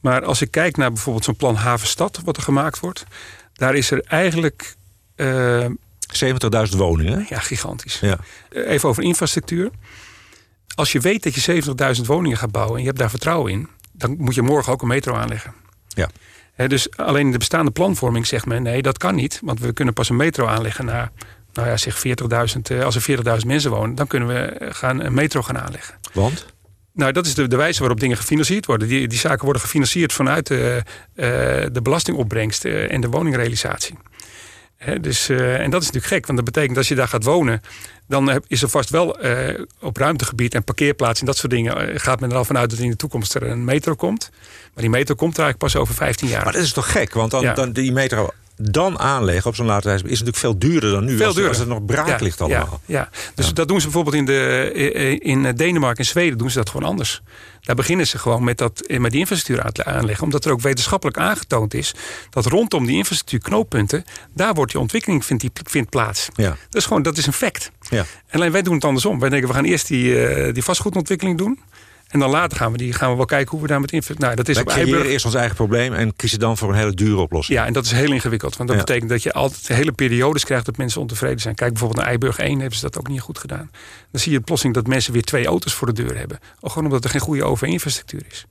Maar 0.00 0.24
als 0.24 0.42
ik 0.42 0.50
kijk 0.50 0.76
naar 0.76 0.92
bijvoorbeeld 0.92 1.24
zo'n 1.24 1.36
plan 1.36 1.54
Havenstad, 1.54 2.20
wat 2.24 2.36
er 2.36 2.42
gemaakt 2.42 2.80
wordt, 2.80 3.04
daar 3.52 3.74
is 3.74 3.90
er 3.90 4.00
eigenlijk. 4.00 4.76
Uh, 5.16 5.64
eh, 5.64 5.70
70.000 6.06 6.76
woningen. 6.76 7.26
Ja, 7.28 7.38
gigantisch. 7.38 8.00
Ja. 8.00 8.18
Eh, 8.50 8.70
even 8.70 8.88
over 8.88 9.02
infrastructuur. 9.02 9.70
Als 10.74 10.92
je 10.92 11.00
weet 11.00 11.22
dat 11.22 11.34
je 11.34 11.40
70.000 11.96 12.06
woningen 12.06 12.38
gaat 12.38 12.50
bouwen 12.50 12.74
en 12.74 12.80
je 12.80 12.86
hebt 12.86 12.98
daar 12.98 13.10
vertrouwen 13.10 13.52
in, 13.52 13.68
dan 13.92 14.16
moet 14.18 14.34
je 14.34 14.42
morgen 14.42 14.72
ook 14.72 14.82
een 14.82 14.88
metro 14.88 15.14
aanleggen. 15.14 15.54
Ja. 15.88 16.08
dus 16.66 16.96
alleen 16.96 17.30
de 17.30 17.38
bestaande 17.38 17.70
planvorming 17.70 18.26
zegt 18.26 18.46
men 18.46 18.62
nee, 18.62 18.82
dat 18.82 18.98
kan 18.98 19.14
niet. 19.14 19.40
Want 19.42 19.60
we 19.60 19.72
kunnen 19.72 19.94
pas 19.94 20.08
een 20.08 20.16
metro 20.16 20.46
aanleggen 20.46 20.84
naar, 20.84 21.10
nou 21.52 21.68
ja, 21.68 21.76
zeg 21.76 21.98
40.000. 21.98 22.70
Eh, 22.70 22.84
als 22.84 22.96
er 22.96 23.02
40.000 23.40 23.46
mensen 23.46 23.70
wonen, 23.70 23.94
dan 23.94 24.06
kunnen 24.06 24.28
we 24.28 24.66
gaan 24.72 25.00
een 25.00 25.14
metro 25.14 25.42
gaan 25.42 25.58
aanleggen. 25.58 25.94
Want? 26.12 26.46
Nou, 26.96 27.12
dat 27.12 27.26
is 27.26 27.34
de, 27.34 27.46
de 27.46 27.56
wijze 27.56 27.78
waarop 27.80 28.00
dingen 28.00 28.16
gefinancierd 28.16 28.66
worden. 28.66 28.88
Die, 28.88 29.08
die 29.08 29.18
zaken 29.18 29.44
worden 29.44 29.62
gefinancierd 29.62 30.12
vanuit 30.12 30.46
de, 30.46 30.82
uh, 31.14 31.24
de 31.72 31.80
belastingopbrengst 31.82 32.64
uh, 32.64 32.92
en 32.92 33.00
de 33.00 33.08
woningrealisatie. 33.08 33.98
He, 34.76 35.00
dus, 35.00 35.30
uh, 35.30 35.60
en 35.60 35.70
dat 35.70 35.80
is 35.80 35.86
natuurlijk 35.86 36.14
gek, 36.14 36.26
want 36.26 36.38
dat 36.38 36.46
betekent 36.46 36.74
dat 36.74 36.78
als 36.78 36.88
je 36.88 36.94
daar 36.94 37.08
gaat 37.08 37.24
wonen, 37.24 37.60
dan 38.08 38.42
is 38.46 38.62
er 38.62 38.68
vast 38.68 38.90
wel 38.90 39.16
op 39.80 39.96
ruimtegebied 39.96 40.54
en 40.54 40.64
parkeerplaats 40.64 41.20
en 41.20 41.26
dat 41.26 41.36
soort 41.36 41.52
dingen, 41.52 42.00
gaat 42.00 42.20
men 42.20 42.30
er 42.30 42.36
al 42.36 42.44
vanuit 42.44 42.70
dat 42.70 42.78
in 42.78 42.90
de 42.90 42.96
toekomst 42.96 43.34
er 43.34 43.42
een 43.42 43.64
metro 43.64 43.94
komt. 43.94 44.30
Maar 44.74 44.82
die 44.82 44.90
metro 44.90 45.14
komt 45.14 45.36
er 45.36 45.42
eigenlijk 45.42 45.72
pas 45.72 45.82
over 45.82 45.94
15 45.94 46.28
jaar. 46.28 46.44
Maar 46.44 46.52
dat 46.52 46.62
is 46.62 46.72
toch 46.72 46.92
gek, 46.92 47.14
want 47.14 47.30
dan, 47.30 47.42
ja. 47.42 47.54
dan 47.54 47.72
die 47.72 47.92
metro 47.92 48.30
dan 48.56 48.98
aanleggen 48.98 49.50
op 49.50 49.56
zo'n 49.56 49.66
late 49.66 49.88
reis 49.88 50.02
is 50.02 50.08
natuurlijk 50.08 50.36
veel 50.36 50.58
duurder 50.58 50.90
dan 50.90 51.04
nu. 51.04 51.16
Veel 51.16 51.26
als, 51.26 51.34
duurder. 51.34 51.52
als 51.52 51.60
het 51.60 51.68
nog 51.68 51.84
braak 51.84 52.06
ja, 52.06 52.16
ligt 52.20 52.40
allemaal. 52.40 52.80
Ja, 52.86 52.98
ja. 52.98 53.08
dus 53.34 53.46
ja. 53.46 53.52
dat 53.52 53.68
doen 53.68 53.80
ze 53.80 53.84
bijvoorbeeld 53.84 54.16
in, 54.16 54.24
de, 54.24 55.18
in 55.18 55.54
Denemarken 55.56 55.98
en 55.98 56.10
Zweden 56.10 56.38
doen 56.38 56.50
ze 56.50 56.58
dat 56.58 56.70
gewoon 56.70 56.88
anders. 56.88 57.22
Daar 57.60 57.76
beginnen 57.76 58.06
ze 58.06 58.18
gewoon 58.18 58.44
met, 58.44 58.58
dat, 58.58 58.84
met 58.98 59.10
die 59.10 59.20
infrastructuur 59.20 59.84
aanleggen. 59.86 60.24
Omdat 60.24 60.44
er 60.44 60.52
ook 60.52 60.60
wetenschappelijk 60.60 61.18
aangetoond 61.18 61.74
is 61.74 61.94
dat 62.30 62.46
rondom 62.46 62.86
die 62.86 62.96
infrastructuurknooppunten, 62.96 64.04
daar 64.34 64.54
wordt 64.54 64.72
die 64.72 64.80
ontwikkeling 64.80 65.24
vindt, 65.24 65.42
die, 65.42 65.50
vindt 65.64 65.90
plaats. 65.90 66.28
Ja. 66.34 66.48
Dat 66.48 66.80
is 66.80 66.86
gewoon, 66.86 67.02
dat 67.02 67.16
is 67.16 67.26
een 67.26 67.32
fact. 67.32 67.70
Ja. 67.90 68.04
En 68.26 68.38
alleen 68.38 68.52
wij 68.52 68.62
doen 68.62 68.74
het 68.74 68.84
andersom. 68.84 69.20
Wij 69.20 69.28
denken, 69.28 69.48
we 69.48 69.54
gaan 69.54 69.64
eerst 69.64 69.88
die, 69.88 70.52
die 70.52 70.62
vastgoedontwikkeling 70.62 71.38
doen. 71.38 71.60
En 72.06 72.18
dan 72.18 72.30
later 72.30 72.56
gaan 72.56 72.72
we, 72.72 72.78
die, 72.78 72.92
gaan 72.92 73.10
we 73.10 73.16
wel 73.16 73.24
kijken 73.24 73.50
hoe 73.50 73.60
we 73.60 73.66
daar 73.66 73.80
met 73.80 73.92
invloed... 73.92 74.18
Nou, 74.18 74.34
dat 74.34 74.48
is 74.48 74.62
Wij 74.62 74.84
op 74.84 75.04
eerst 75.04 75.24
ons 75.24 75.34
eigen 75.34 75.56
probleem 75.56 75.92
en 75.92 76.16
kiezen 76.16 76.38
dan 76.38 76.56
voor 76.56 76.68
een 76.68 76.74
hele 76.74 76.94
dure 76.94 77.20
oplossing. 77.20 77.58
Ja, 77.58 77.66
en 77.66 77.72
dat 77.72 77.84
is 77.84 77.92
heel 77.92 78.12
ingewikkeld. 78.12 78.56
Want 78.56 78.68
dat 78.68 78.78
ja. 78.78 78.84
betekent 78.84 79.10
dat 79.10 79.22
je 79.22 79.32
altijd 79.32 79.68
hele 79.68 79.92
periodes 79.92 80.44
krijgt 80.44 80.66
dat 80.66 80.76
mensen 80.76 81.00
ontevreden 81.00 81.40
zijn. 81.40 81.54
Kijk 81.54 81.70
bijvoorbeeld 81.70 82.00
naar 82.00 82.08
Eiburg 82.08 82.38
1 82.38 82.58
hebben 82.58 82.78
ze 82.78 82.84
dat 82.84 82.98
ook 82.98 83.08
niet 83.08 83.20
goed 83.20 83.38
gedaan. 83.38 83.70
Dan 84.10 84.20
zie 84.20 84.32
je 84.32 84.40
plotseling 84.40 84.76
dat 84.76 84.86
mensen 84.86 85.12
weer 85.12 85.24
twee 85.24 85.46
auto's 85.46 85.74
voor 85.74 85.86
de 85.86 86.02
deur 86.02 86.18
hebben. 86.18 86.38
Gewoon 86.60 86.84
omdat 86.84 87.04
er 87.04 87.10
geen 87.10 87.20
goede 87.20 87.44
OV-infrastructuur 87.44 88.22
is. 88.30 88.46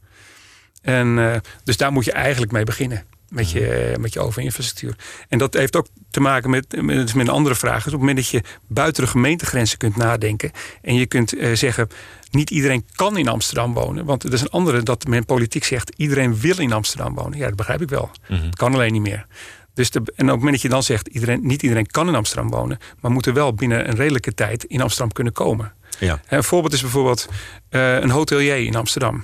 En 0.82 1.18
uh, 1.18 1.36
dus 1.64 1.78
daar 1.78 1.92
moet 1.92 2.06
je 2.06 2.12
eigenlijk 2.12 2.52
mee 2.52 2.64
beginnen 2.64 3.06
met 3.36 3.52
je, 3.52 3.96
met 4.00 4.14
je 4.14 4.20
overinfrastructuur. 4.20 4.96
En 5.30 5.38
dat 5.38 5.54
heeft 5.54 5.76
ook 5.76 5.88
te 6.12 6.20
maken 6.20 6.50
met, 6.50 6.82
met, 6.82 7.16
met 7.16 7.28
een 7.28 7.34
andere 7.34 7.56
vraag. 7.56 7.84
Dus 7.84 7.94
op 7.94 8.00
het 8.00 8.00
moment 8.00 8.18
dat 8.18 8.28
je 8.28 8.42
buiten 8.68 9.04
de 9.04 9.10
gemeentegrenzen 9.10 9.78
kunt 9.78 9.96
nadenken... 9.96 10.52
en 10.82 10.96
je 10.96 11.06
kunt 11.06 11.34
uh, 11.34 11.56
zeggen, 11.56 11.88
niet 12.32 12.50
iedereen 12.50 12.86
kan 12.96 13.18
in 13.18 13.28
Amsterdam 13.28 13.74
wonen. 13.74 14.06
Want 14.06 14.24
er 14.24 14.34
is 14.34 14.42
een 14.42 14.50
andere 14.50 14.84
dat 14.84 15.08
men 15.08 15.26
politiek 15.26 15.64
zegt... 15.64 15.92
iedereen 15.96 16.40
wil 16.40 16.60
in 16.60 16.74
Amsterdam 16.74 17.16
wonen. 17.16 17.38
Ja, 17.38 17.48
dat 17.48 17.56
begrijp 17.56 17.82
ik 17.82 17.90
wel. 17.90 18.10
Mm 18.28 18.38
-hmm. 18.38 18.46
Het 18.46 18.56
kan 18.56 18.74
alleen 18.74 18.92
niet 18.92 19.02
meer. 19.02 19.26
Dus 19.74 19.92
de, 19.92 20.00
en 20.00 20.04
op 20.06 20.16
het 20.16 20.28
moment 20.28 20.52
dat 20.52 20.62
je 20.62 20.70
dan 20.70 20.84
zegt... 20.84 21.08
Iedereen, 21.08 21.40
niet 21.44 21.62
iedereen 21.62 21.88
kan 21.88 22.08
in 22.08 22.16
Amsterdam 22.16 22.50
wonen... 22.50 22.78
maar 23.02 23.12
moet 23.12 23.26
er 23.26 23.34
wel 23.34 23.54
binnen 23.54 23.90
een 23.90 23.96
redelijke 23.96 24.34
tijd 24.34 24.64
in 24.64 24.82
Amsterdam 24.82 25.12
kunnen 25.12 25.34
komen. 25.34 25.74
Ja. 26.00 26.22
Een 26.28 26.44
voorbeeld 26.44 26.74
is 26.74 26.82
bijvoorbeeld 26.82 27.28
uh, 27.70 28.00
een 28.00 28.10
hotelier 28.10 28.66
in 28.66 28.76
Amsterdam. 28.76 29.24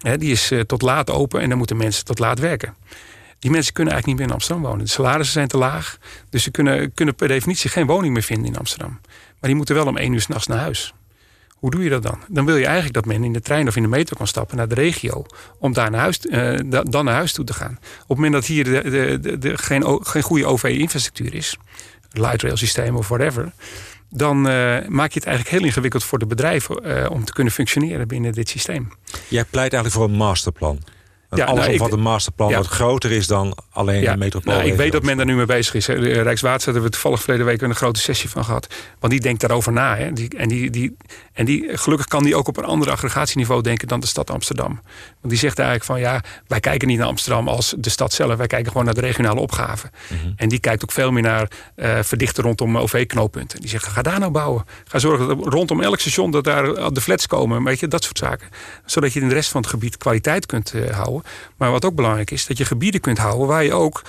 He, 0.00 0.18
die 0.18 0.32
is 0.32 0.50
uh, 0.50 0.60
tot 0.60 0.82
laat 0.82 1.10
open 1.10 1.40
en 1.40 1.48
dan 1.48 1.58
moeten 1.58 1.76
mensen 1.76 2.04
tot 2.04 2.18
laat 2.18 2.38
werken. 2.38 2.74
Die 3.44 3.52
mensen 3.52 3.72
kunnen 3.72 3.92
eigenlijk 3.92 4.06
niet 4.06 4.28
meer 4.28 4.36
in 4.36 4.40
Amsterdam 4.42 4.70
wonen. 4.70 4.84
De 4.84 4.90
salarissen 4.90 5.32
zijn 5.32 5.48
te 5.48 5.56
laag. 5.56 5.98
Dus 6.30 6.42
ze 6.42 6.50
kunnen, 6.50 6.94
kunnen 6.94 7.14
per 7.14 7.28
definitie 7.28 7.70
geen 7.70 7.86
woning 7.86 8.12
meer 8.12 8.22
vinden 8.22 8.46
in 8.46 8.58
Amsterdam. 8.58 9.00
Maar 9.10 9.50
die 9.50 9.54
moeten 9.54 9.74
wel 9.74 9.86
om 9.86 9.96
één 9.96 10.12
uur 10.12 10.20
s'nachts 10.20 10.46
naar 10.46 10.58
huis. 10.58 10.94
Hoe 11.50 11.70
doe 11.70 11.82
je 11.82 11.90
dat 11.90 12.02
dan? 12.02 12.18
Dan 12.28 12.44
wil 12.44 12.56
je 12.56 12.64
eigenlijk 12.64 12.94
dat 12.94 13.04
men 13.04 13.24
in 13.24 13.32
de 13.32 13.40
trein 13.40 13.68
of 13.68 13.76
in 13.76 13.82
de 13.82 13.88
metro 13.88 14.16
kan 14.16 14.26
stappen 14.26 14.56
naar 14.56 14.68
de 14.68 14.74
regio. 14.74 15.26
Om 15.58 15.72
daar 15.72 15.90
naar 15.90 16.00
huis, 16.00 16.24
uh, 16.24 16.58
dan 16.82 17.04
naar 17.04 17.14
huis 17.14 17.32
toe 17.32 17.44
te 17.44 17.52
gaan. 17.52 17.78
Op 18.02 18.08
het 18.08 18.16
moment 18.16 18.32
dat 18.32 18.44
hier 18.44 18.64
de, 18.64 19.18
de, 19.20 19.38
de, 19.38 19.58
geen, 19.58 19.98
geen 20.02 20.22
goede 20.22 20.46
OV-infrastructuur 20.46 21.34
is. 21.34 21.56
Light 22.10 22.42
rail 22.42 22.56
systeem 22.56 22.96
of 22.96 23.08
whatever. 23.08 23.52
Dan 24.10 24.36
uh, 24.36 24.86
maak 24.86 25.12
je 25.12 25.18
het 25.18 25.26
eigenlijk 25.26 25.48
heel 25.48 25.64
ingewikkeld 25.64 26.04
voor 26.04 26.18
de 26.18 26.26
bedrijven 26.26 26.86
uh, 26.86 27.10
om 27.10 27.24
te 27.24 27.32
kunnen 27.32 27.52
functioneren 27.52 28.08
binnen 28.08 28.32
dit 28.32 28.48
systeem. 28.48 28.92
Jij 29.28 29.44
pleit 29.44 29.72
eigenlijk 29.72 29.94
voor 29.94 30.04
een 30.04 30.26
masterplan. 30.26 30.78
Ja, 31.36 31.44
alles 31.44 31.66
nou, 31.66 31.78
wat 31.78 31.92
een 31.92 32.00
masterplan 32.00 32.50
ja. 32.50 32.56
wat 32.56 32.66
groter 32.66 33.10
is 33.10 33.26
dan 33.26 33.56
alleen 33.70 34.00
ja, 34.00 34.12
de 34.12 34.18
metropool. 34.18 34.52
Nou, 34.54 34.66
ik 34.66 34.74
weet 34.74 34.92
dat 34.92 35.02
men 35.02 35.16
daar 35.16 35.26
nu 35.26 35.34
mee 35.34 35.46
bezig 35.46 35.74
is. 35.74 35.84
De 35.84 35.94
Rijkswaterstaat 35.94 36.64
hebben 36.64 36.82
we 36.82 36.90
toevallig 36.90 37.22
verleden 37.22 37.46
week 37.46 37.62
een 37.62 37.74
grote 37.74 38.00
sessie 38.00 38.30
van 38.30 38.44
gehad. 38.44 38.74
Want 38.98 39.12
die 39.12 39.22
denkt 39.22 39.40
daarover 39.40 39.72
na. 39.72 39.96
Hè. 39.96 40.12
Die, 40.12 40.28
en, 40.36 40.48
die, 40.48 40.70
die, 40.70 40.96
en 41.32 41.44
die, 41.44 41.78
gelukkig 41.78 42.06
kan 42.06 42.22
die 42.22 42.36
ook 42.36 42.48
op 42.48 42.56
een 42.56 42.64
ander 42.64 42.90
aggregatieniveau 42.90 43.62
denken 43.62 43.88
dan 43.88 44.00
de 44.00 44.06
stad 44.06 44.30
Amsterdam. 44.30 44.80
Want 45.20 45.32
die 45.32 45.38
zegt 45.38 45.58
eigenlijk 45.58 45.88
van 45.88 46.00
ja, 46.00 46.22
wij 46.46 46.60
kijken 46.60 46.88
niet 46.88 46.98
naar 46.98 47.06
Amsterdam 47.06 47.48
als 47.48 47.74
de 47.78 47.90
stad 47.90 48.12
zelf. 48.12 48.36
Wij 48.36 48.46
kijken 48.46 48.70
gewoon 48.70 48.84
naar 48.84 48.94
de 48.94 49.00
regionale 49.00 49.40
opgave. 49.40 49.90
Mm 50.08 50.18
-hmm. 50.18 50.32
En 50.36 50.48
die 50.48 50.58
kijkt 50.58 50.82
ook 50.82 50.92
veel 50.92 51.10
meer 51.10 51.22
naar 51.22 51.50
uh, 51.76 51.98
verdichten 52.02 52.42
rondom 52.42 52.78
OV-knooppunten. 52.78 53.60
Die 53.60 53.68
zegt 53.68 53.86
ga 53.86 54.02
daar 54.02 54.18
nou 54.18 54.32
bouwen. 54.32 54.64
Ga 54.84 54.98
zorgen 54.98 55.28
dat 55.28 55.38
rondom 55.46 55.80
elk 55.80 56.00
station 56.00 56.30
dat 56.30 56.44
daar 56.44 56.92
de 56.92 57.00
flats 57.00 57.26
komen. 57.26 57.64
Weet 57.64 57.80
je, 57.80 57.88
dat 57.88 58.04
soort 58.04 58.18
zaken. 58.18 58.48
Zodat 58.84 59.12
je 59.12 59.20
in 59.20 59.28
de 59.28 59.34
rest 59.34 59.50
van 59.50 59.60
het 59.60 59.70
gebied 59.70 59.96
kwaliteit 59.96 60.46
kunt 60.46 60.72
uh, 60.74 60.90
houden. 60.90 61.22
Maar 61.56 61.70
wat 61.70 61.84
ook 61.84 61.94
belangrijk 61.94 62.30
is, 62.30 62.46
dat 62.46 62.58
je 62.58 62.64
gebieden 62.64 63.00
kunt 63.00 63.18
houden 63.18 63.46
waar 63.46 63.64
je 63.64 63.72
ook 63.72 64.02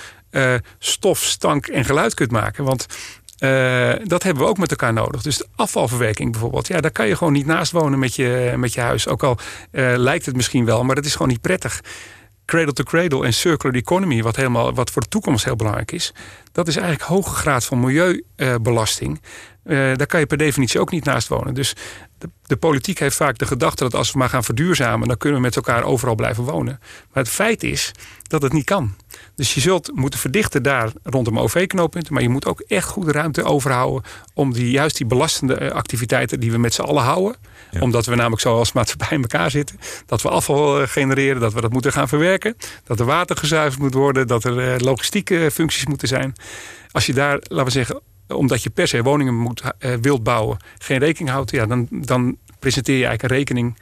stof, 0.78 1.18
stank 1.18 1.66
en 1.66 1.84
geluid 1.84 2.14
kunt 2.14 2.30
maken. 2.30 2.64
Want 2.64 2.86
dat 4.08 4.22
hebben 4.22 4.42
we 4.42 4.48
ook 4.48 4.58
met 4.58 4.70
elkaar 4.70 4.92
nodig. 4.92 5.22
Dus 5.22 5.44
afvalverwerking 5.56 6.32
bijvoorbeeld. 6.32 6.66
Ja, 6.66 6.80
daar 6.80 6.90
kan 6.90 7.08
je 7.08 7.16
gewoon 7.16 7.32
niet 7.32 7.46
naast 7.46 7.72
wonen 7.72 7.98
met 7.98 8.14
je, 8.14 8.54
met 8.56 8.74
je 8.74 8.80
huis. 8.80 9.08
Ook 9.08 9.22
al 9.22 9.38
lijkt 9.96 10.26
het 10.26 10.36
misschien 10.36 10.64
wel, 10.64 10.84
maar 10.84 10.94
dat 10.94 11.04
is 11.04 11.12
gewoon 11.12 11.28
niet 11.28 11.40
prettig 11.40 11.80
cradle 12.44 12.72
to 12.72 12.84
cradle 12.84 13.24
en 13.24 13.32
circular 13.32 13.76
economy, 13.76 14.22
wat, 14.22 14.36
helemaal, 14.36 14.74
wat 14.74 14.90
voor 14.90 15.02
de 15.02 15.08
toekomst 15.08 15.44
heel 15.44 15.56
belangrijk 15.56 15.92
is, 15.92 16.12
dat 16.52 16.68
is 16.68 16.76
eigenlijk 16.76 17.08
hoge 17.08 17.34
graad 17.34 17.64
van 17.64 17.80
milieubelasting. 17.80 19.20
Daar 19.64 20.06
kan 20.06 20.20
je 20.20 20.26
per 20.26 20.36
definitie 20.36 20.80
ook 20.80 20.90
niet 20.90 21.04
naast 21.04 21.28
wonen. 21.28 21.54
Dus 21.54 21.74
de, 22.18 22.28
de, 22.46 22.56
politiek 22.56 22.98
heeft 22.98 23.16
vaak 23.16 23.38
de 23.38 23.46
gedachte 23.46 23.82
dat 23.82 23.94
als 23.94 24.12
we 24.12 24.18
maar 24.18 24.28
gaan 24.28 24.44
verduurzamen, 24.44 25.08
dan 25.08 25.16
kunnen 25.16 25.38
we 25.38 25.44
met 25.44 25.56
elkaar 25.56 25.84
overal 25.84 26.14
blijven 26.14 26.44
wonen. 26.44 26.78
Maar 27.12 27.22
het 27.22 27.32
feit 27.32 27.62
is 27.62 27.92
dat 28.22 28.42
het 28.42 28.52
niet 28.52 28.64
kan. 28.64 28.94
Dus 29.34 29.54
je 29.54 29.60
zult 29.60 29.90
moeten 29.94 30.20
verdichten 30.20 30.62
daar 30.62 30.92
rondom 31.02 31.38
OV-knooppunten, 31.38 32.12
maar 32.12 32.22
je 32.22 32.28
moet 32.28 32.46
ook 32.46 32.60
echt 32.60 32.88
goede 32.88 33.12
ruimte 33.12 33.44
overhouden 33.44 34.10
om 34.34 34.52
die, 34.52 34.70
juist 34.70 34.96
die 34.96 35.06
belastende 35.06 35.54
eh, 35.54 35.70
activiteiten 35.70 36.40
die 36.40 36.50
we 36.50 36.58
met 36.58 36.74
z'n 36.74 36.82
allen 36.82 37.02
houden, 37.02 37.36
omdat 37.80 38.06
we 38.06 38.14
namelijk 38.14 38.42
zo 38.42 38.56
als 38.56 38.72
maatschappij 38.72 39.16
in 39.16 39.22
elkaar 39.22 39.50
zitten, 39.50 39.78
dat 40.06 40.22
we 40.22 40.28
afval 40.28 40.80
eh, 40.80 40.88
genereren, 40.88 41.40
dat 41.40 41.52
we 41.52 41.60
dat 41.60 41.72
moeten 41.72 41.92
gaan 41.92 42.08
verwerken, 42.08 42.56
dat 42.84 43.00
er 43.00 43.06
water 43.06 43.36
gezuiverd 43.36 43.82
moet 43.82 43.94
worden, 43.94 44.26
dat 44.26 44.44
er 44.44 44.84
logistieke 44.84 45.50
functies 45.52 45.86
moeten 45.86 46.08
zijn. 46.08 46.32
Als 46.90 47.06
je 47.06 47.12
daar, 47.12 47.38
laten 47.42 47.64
we 47.64 47.70
zeggen, 47.70 48.00
omdat 48.28 48.62
je 48.62 48.70
per 48.70 48.88
se 48.88 49.02
woningen 49.02 49.34
moet, 49.34 49.62
uh, 49.80 49.94
wilt 50.00 50.22
bouwen, 50.22 50.56
geen 50.78 50.98
rekening 50.98 51.30
houdt, 51.30 51.50
ja, 51.50 51.66
dan, 51.66 51.86
dan 51.90 52.36
presenteer 52.58 52.98
je 52.98 53.06
eigenlijk 53.06 53.32
een 53.32 53.38
rekening 53.38 53.76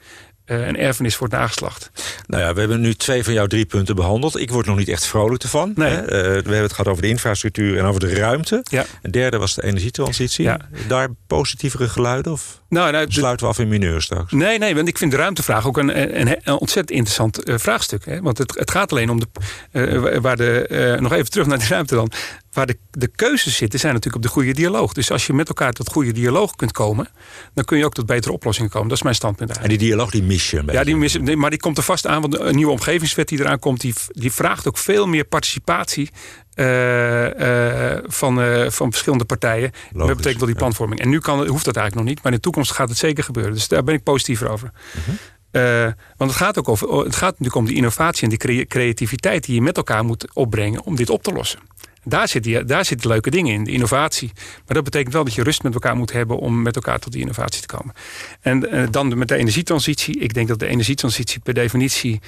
uh, 0.47 0.67
een 0.67 0.77
erfenis 0.77 1.17
voor 1.17 1.27
het 1.27 1.37
nageslacht. 1.37 1.91
Nou 2.27 2.43
ja, 2.43 2.55
we 2.55 2.61
hebben 2.61 2.81
nu 2.81 2.95
twee 2.95 3.25
van 3.25 3.33
jouw 3.33 3.47
drie 3.47 3.67
punten 3.67 3.95
behandeld. 3.95 4.41
Ik 4.41 4.51
word 4.51 4.67
nog 4.67 4.77
niet 4.77 4.89
echt 4.89 5.07
vrolijk 5.07 5.43
ervan. 5.43 5.73
Nee. 5.75 5.93
Uh, 5.93 6.07
we 6.07 6.17
hebben 6.33 6.63
het 6.63 6.73
gehad 6.73 6.89
over 6.89 7.03
de 7.03 7.09
infrastructuur 7.09 7.79
en 7.79 7.85
over 7.85 8.01
de 8.01 8.15
ruimte. 8.15 8.61
Ja. 8.71 8.85
Een 9.03 9.11
derde 9.11 9.39
was 9.39 9.55
de 9.55 9.65
energietransitie. 9.65 10.45
Ja. 10.45 10.59
Daar 10.89 11.09
positievere 11.27 11.89
geluiden? 11.89 12.33
Of 12.33 12.63
nou, 12.69 12.93
nou, 12.93 13.07
sluiten 13.13 13.47
we 13.47 13.53
af 13.53 13.59
in 13.59 13.69
mineur 13.69 14.03
straks? 14.03 14.33
Nee, 14.33 14.59
nee, 14.59 14.75
want 14.75 14.89
ik 14.89 14.99
vind 14.99 15.11
de 15.11 15.17
ruimtevraag 15.17 15.67
ook 15.67 15.77
een, 15.77 16.21
een, 16.21 16.29
een 16.29 16.59
ontzettend 16.59 16.91
interessant 16.91 17.49
uh, 17.49 17.59
vraagstuk. 17.59 18.05
Hè? 18.05 18.21
Want 18.21 18.39
het, 18.39 18.59
het 18.59 18.71
gaat 18.71 18.91
alleen 18.91 19.11
om 19.11 19.21
de. 19.21 20.21
waar 20.21 20.37
de 20.37 20.97
nog 21.01 21.13
even 21.13 21.31
terug 21.31 21.47
naar 21.47 21.59
de 21.59 21.67
ruimte 21.69 21.95
dan 21.95 22.13
waar 22.55 22.67
de, 22.67 22.79
de 22.91 23.07
keuzes 23.07 23.57
zitten, 23.57 23.79
zijn 23.79 23.93
natuurlijk 23.93 24.25
op 24.25 24.31
de 24.31 24.35
goede 24.35 24.53
dialoog. 24.53 24.93
Dus 24.93 25.11
als 25.11 25.27
je 25.27 25.33
met 25.33 25.49
elkaar 25.49 25.73
tot 25.73 25.93
goede 25.93 26.13
dialoog 26.13 26.55
kunt 26.57 26.73
komen, 26.73 27.09
dan 27.55 27.65
kun 27.65 27.79
je 27.79 27.85
ook 27.85 27.95
tot 27.95 28.07
betere 28.07 28.33
oplossingen 28.33 28.71
komen. 28.71 28.89
Dat 28.89 28.97
is 28.97 29.03
mijn 29.03 29.15
standpunt 29.15 29.51
eigenlijk. 29.51 29.81
En 29.81 29.81
die 29.81 29.89
dialoog 29.89 30.11
die 30.11 30.23
mis 30.23 30.51
je 30.51 30.59
een 30.59 30.67
Ja, 30.73 30.85
die 30.85 30.97
mis, 30.97 31.19
maar 31.19 31.51
die 31.51 31.59
komt 31.59 31.77
er 31.77 31.83
vast 31.83 32.07
aan, 32.07 32.14
want 32.21 32.39
een 32.39 32.55
nieuwe 32.55 32.73
omgevingswet 32.73 33.29
die 33.29 33.41
eraan 33.41 33.59
komt, 33.59 33.81
die, 33.81 33.95
die 34.09 34.33
vraagt 34.33 34.69
ook 34.69 34.79
veel 34.79 35.07
meer 35.07 35.25
participatie 35.25 36.11
uh, 36.55 37.25
uh, 37.25 37.99
van, 38.07 38.41
uh, 38.41 38.71
van 38.71 38.91
verschillende 38.91 39.25
partijen. 39.25 39.71
Logisch, 39.73 40.07
dat 40.07 40.17
betekent 40.17 40.39
wel 40.39 40.49
die 40.49 40.57
planvorming. 40.57 41.01
En 41.01 41.09
nu 41.09 41.19
kan, 41.19 41.47
hoeft 41.47 41.65
dat 41.65 41.77
eigenlijk 41.77 41.95
nog 41.95 42.15
niet, 42.15 42.23
maar 42.23 42.33
in 42.33 42.39
de 42.39 42.45
toekomst 42.45 42.73
gaat 42.73 42.89
het 42.89 42.99
zeker 42.99 43.25
gebeuren. 43.25 43.53
Dus 43.53 43.69
daar 43.69 43.85
ben 43.85 43.95
ik 43.95 44.03
positiever 44.03 44.49
over. 44.49 44.71
-huh. 44.93 45.15
Uh, 45.55 45.93
want 46.17 46.31
het 46.31 46.41
gaat 46.41 46.59
ook 46.59 46.69
over, 46.69 46.89
het 46.89 47.17
gaat 47.17 47.31
natuurlijk 47.31 47.55
om 47.55 47.65
die 47.65 47.77
innovatie 47.77 48.23
en 48.23 48.37
die 48.37 48.67
creativiteit 48.67 49.45
die 49.45 49.55
je 49.55 49.63
met 49.63 49.77
elkaar 49.77 50.05
moet 50.05 50.29
opbrengen 50.33 50.85
om 50.85 50.97
dit 50.97 51.11
op 51.11 51.23
te 51.23 51.33
lossen. 51.33 51.61
Daar, 52.05 52.29
zit 52.29 52.43
die, 52.43 52.65
daar 52.65 52.85
zitten 52.85 53.09
leuke 53.09 53.31
dingen 53.31 53.53
in, 53.53 53.65
de 53.65 53.71
innovatie. 53.71 54.33
Maar 54.35 54.75
dat 54.75 54.85
betekent 54.85 55.13
wel 55.13 55.25
dat 55.25 55.35
je 55.35 55.43
rust 55.43 55.63
met 55.63 55.75
elkaar 55.75 55.97
moet 55.97 56.13
hebben 56.13 56.39
om 56.39 56.63
met 56.63 56.77
elkaar 56.77 56.99
tot 56.99 57.13
die 57.13 57.21
innovatie 57.21 57.61
te 57.61 57.67
komen. 57.67 57.95
En 58.41 58.75
uh, 58.75 58.87
dan 58.91 59.19
met 59.19 59.29
de 59.29 59.37
energietransitie. 59.37 60.19
Ik 60.19 60.35
denk 60.35 60.49
dat 60.49 60.59
de 60.59 60.67
energietransitie 60.67 61.41
per 61.41 61.55
definitie 61.55 62.21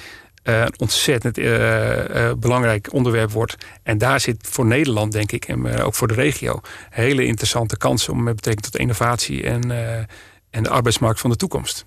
uh, 0.43 0.59
een 0.59 0.73
ontzettend 0.77 1.37
uh, 1.37 2.31
belangrijk 2.37 2.93
onderwerp 2.93 3.31
wordt. 3.31 3.55
En 3.83 3.97
daar 3.97 4.19
zit 4.19 4.47
voor 4.49 4.65
Nederland, 4.65 5.11
denk 5.11 5.31
ik, 5.31 5.45
en 5.45 5.81
ook 5.81 5.95
voor 5.95 6.07
de 6.07 6.13
regio, 6.13 6.61
hele 6.89 7.25
interessante 7.25 7.77
kansen 7.77 8.13
om 8.13 8.23
met 8.23 8.35
betrekking 8.35 8.65
tot 8.65 8.81
innovatie 8.81 9.43
en, 9.43 9.71
en 10.49 10.63
de 10.63 10.69
arbeidsmarkt 10.69 11.19
van 11.19 11.29
de 11.29 11.35
toekomst. 11.35 11.85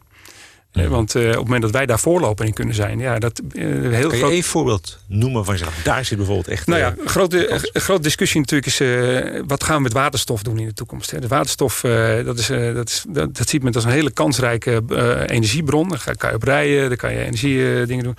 Want 0.72 1.14
uh, 1.14 1.22
op 1.22 1.34
het 1.34 1.44
moment 1.44 1.62
dat 1.62 1.70
wij 1.70 1.86
daar 1.86 1.98
voorloper 1.98 2.46
in 2.46 2.52
kunnen 2.52 2.74
zijn, 2.74 2.98
ja, 2.98 3.18
dat 3.18 3.40
uh, 3.52 3.64
heel 3.94 4.08
Kan 4.08 4.18
je 4.18 4.24
groot... 4.24 4.44
voorbeeld 4.44 4.98
noemen 5.06 5.44
van 5.44 5.54
jezelf? 5.54 5.82
Daar 5.82 6.04
zit 6.04 6.16
bijvoorbeeld 6.16 6.48
echt. 6.48 6.66
Nou 6.66 6.80
ja, 6.80 6.94
een 6.98 7.08
grote, 7.08 7.60
grote 7.72 8.02
discussie 8.02 8.40
natuurlijk 8.40 8.66
is: 8.66 8.82
wat 9.46 9.64
gaan 9.64 9.76
we 9.76 9.82
met 9.82 9.92
waterstof 9.92 10.42
doen 10.42 10.58
in 10.58 10.66
de 10.66 10.74
toekomst? 10.74 11.10
Hè? 11.10 11.20
De 11.20 11.28
waterstof, 11.28 11.80
dat, 12.24 12.38
is, 12.38 12.46
dat, 12.46 12.88
is, 12.88 13.04
dat, 13.08 13.36
dat, 13.36 13.48
ziet 13.48 13.62
men 13.62 13.72
als 13.72 13.84
een 13.84 13.90
hele 13.90 14.10
kansrijke 14.10 14.82
energiebron. 15.26 15.88
Daar 15.88 16.16
kan 16.16 16.30
je 16.30 16.36
op 16.36 16.42
rijden, 16.42 16.88
daar 16.88 16.98
kan 16.98 17.12
je 17.12 17.18
energiedingen 17.18 18.04
doen. 18.04 18.16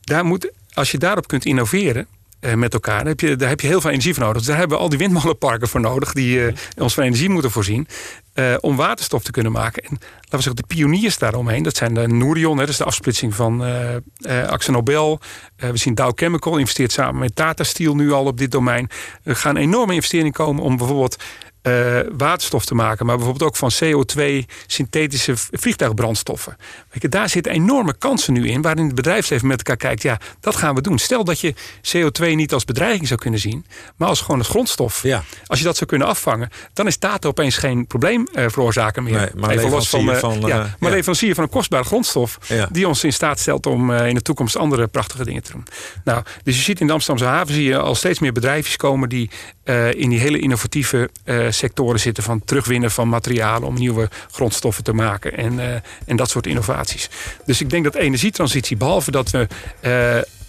daar 0.00 0.24
moet, 0.24 0.50
als 0.72 0.90
je 0.90 0.98
daarop 0.98 1.26
kunt 1.26 1.44
innoveren, 1.44 2.06
met 2.54 2.74
elkaar. 2.74 2.98
Daar 2.98 3.06
heb, 3.06 3.20
je, 3.20 3.36
daar 3.36 3.48
heb 3.48 3.60
je 3.60 3.66
heel 3.66 3.80
veel 3.80 3.90
energie 3.90 4.14
voor 4.14 4.22
nodig. 4.22 4.38
Dus 4.38 4.46
daar 4.46 4.58
hebben 4.58 4.76
we 4.76 4.82
al 4.82 4.88
die 4.88 4.98
windmolenparken 4.98 5.68
voor 5.68 5.80
nodig... 5.80 6.12
die 6.12 6.38
uh, 6.38 6.52
ons 6.78 6.94
van 6.94 7.04
energie 7.04 7.28
moeten 7.28 7.50
voorzien. 7.50 7.88
Uh, 8.34 8.54
om 8.60 8.76
waterstof 8.76 9.22
te 9.22 9.30
kunnen 9.30 9.52
maken. 9.52 9.82
En 9.82 9.90
laten 9.90 10.10
we 10.30 10.42
zeggen, 10.42 10.56
de 10.56 10.74
pioniers 10.74 11.18
daaromheen, 11.18 11.62
dat 11.62 11.76
zijn 11.76 11.94
de 11.94 12.08
Nourion, 12.08 12.56
dat 12.56 12.68
is 12.68 12.76
de 12.76 12.84
afsplitsing 12.84 13.34
van 13.34 13.66
uh, 13.66 13.94
uh, 14.20 14.46
Axonobel. 14.46 15.20
we 15.56 15.76
zien 15.76 15.94
Dow 15.94 16.12
Chemical 16.14 16.56
investeert 16.56 16.92
samen 16.92 17.20
met 17.20 17.36
Tata 17.36 17.64
Steel 17.64 17.94
nu 17.94 18.12
al 18.12 18.24
op 18.24 18.38
dit 18.38 18.50
domein. 18.50 18.90
Er 19.22 19.36
gaan 19.36 19.56
enorme 19.56 19.94
investeringen 19.94 20.32
komen 20.32 20.62
om 20.62 20.76
bijvoorbeeld 20.76 21.16
uh, 21.66 22.00
waterstof 22.16 22.64
te 22.64 22.74
maken, 22.74 23.06
maar 23.06 23.16
bijvoorbeeld 23.16 23.50
ook 23.50 23.56
van 23.56 23.72
CO2 23.84 24.22
synthetische 24.66 25.32
vliegtuigbrandstoffen. 25.36 26.56
Je, 26.92 27.08
daar 27.08 27.28
zitten 27.28 27.52
enorme 27.52 27.94
kansen 27.98 28.32
nu 28.32 28.48
in, 28.48 28.62
waarin 28.62 28.86
het 28.86 28.94
bedrijfsleven 28.94 29.46
met 29.46 29.58
elkaar 29.58 29.76
kijkt, 29.76 30.02
ja, 30.02 30.18
dat 30.40 30.56
gaan 30.56 30.74
we 30.74 30.80
doen. 30.80 30.98
Stel 30.98 31.24
dat 31.24 31.40
je 31.40 31.54
CO2 31.82 32.34
niet 32.34 32.52
als 32.52 32.64
bedreiging 32.64 33.06
zou 33.06 33.20
kunnen 33.20 33.40
zien, 33.40 33.66
maar 33.96 34.08
als 34.08 34.20
gewoon 34.20 34.38
een 34.38 34.44
grondstof. 34.44 35.02
Ja. 35.02 35.24
Als 35.46 35.58
je 35.58 35.64
dat 35.64 35.76
zou 35.76 35.90
kunnen 35.90 36.08
afvangen, 36.08 36.50
dan 36.72 36.86
is 36.86 36.98
data 36.98 37.28
opeens 37.28 37.56
geen 37.56 37.86
probleem 37.86 38.28
uh, 38.34 38.44
veroorzaker 38.48 39.02
meer. 39.02 39.18
Nee, 39.18 39.28
maar 39.34 39.50
Even 39.50 39.70
los 39.70 39.88
van, 39.88 40.08
uh, 40.08 40.16
van 40.16 40.40
ja, 40.40 40.56
maar 40.78 40.90
ja. 40.90 40.96
leverancier 40.96 41.34
van 41.34 41.44
een 41.44 41.50
kostbare 41.50 41.84
grondstof, 41.84 42.38
die 42.70 42.88
ons 42.88 43.04
in 43.04 43.12
staat 43.12 43.38
stelt 43.38 43.66
om 43.66 43.92
in 43.92 44.14
de 44.14 44.22
toekomst 44.22 44.56
andere 44.56 44.86
prachtige 44.86 45.24
dingen 45.24 45.42
te 45.42 45.52
doen. 45.52 45.64
Nou, 46.04 46.22
dus 46.42 46.56
je 46.56 46.62
ziet 46.62 46.80
in 46.80 46.86
de 46.86 46.92
Amsterdamse 46.92 47.30
haven 47.30 47.54
zie 47.54 47.64
je 47.64 47.78
al 47.78 47.94
steeds 47.94 48.18
meer 48.18 48.32
bedrijfjes 48.32 48.76
komen 48.76 49.08
die 49.08 49.30
in 49.90 50.10
die 50.10 50.18
hele 50.18 50.38
innovatieve 50.38 51.10
sectoren 51.56 52.00
zitten 52.00 52.22
van 52.22 52.44
terugwinnen 52.44 52.90
van 52.90 53.08
materialen 53.08 53.68
om 53.68 53.74
nieuwe 53.74 54.08
grondstoffen 54.30 54.84
te 54.84 54.92
maken 54.92 55.36
en, 55.36 55.52
uh, 55.52 55.64
en 56.06 56.16
dat 56.16 56.30
soort 56.30 56.46
innovaties. 56.46 57.08
Dus 57.44 57.60
ik 57.60 57.70
denk 57.70 57.84
dat 57.84 57.94
energietransitie, 57.94 58.76
behalve 58.76 59.10
dat 59.10 59.30
we 59.30 59.46
uh, 59.80 59.90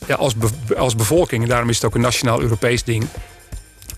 ja, 0.08 0.16
als, 0.16 0.34
als 0.78 0.96
bevolking, 0.96 1.44
en 1.44 1.50
daarom 1.50 1.70
is 1.70 1.76
het 1.76 1.86
ook 1.86 1.96
een 1.96 2.02
nationaal 2.02 2.42
Europees 2.42 2.84
ding. 2.84 3.08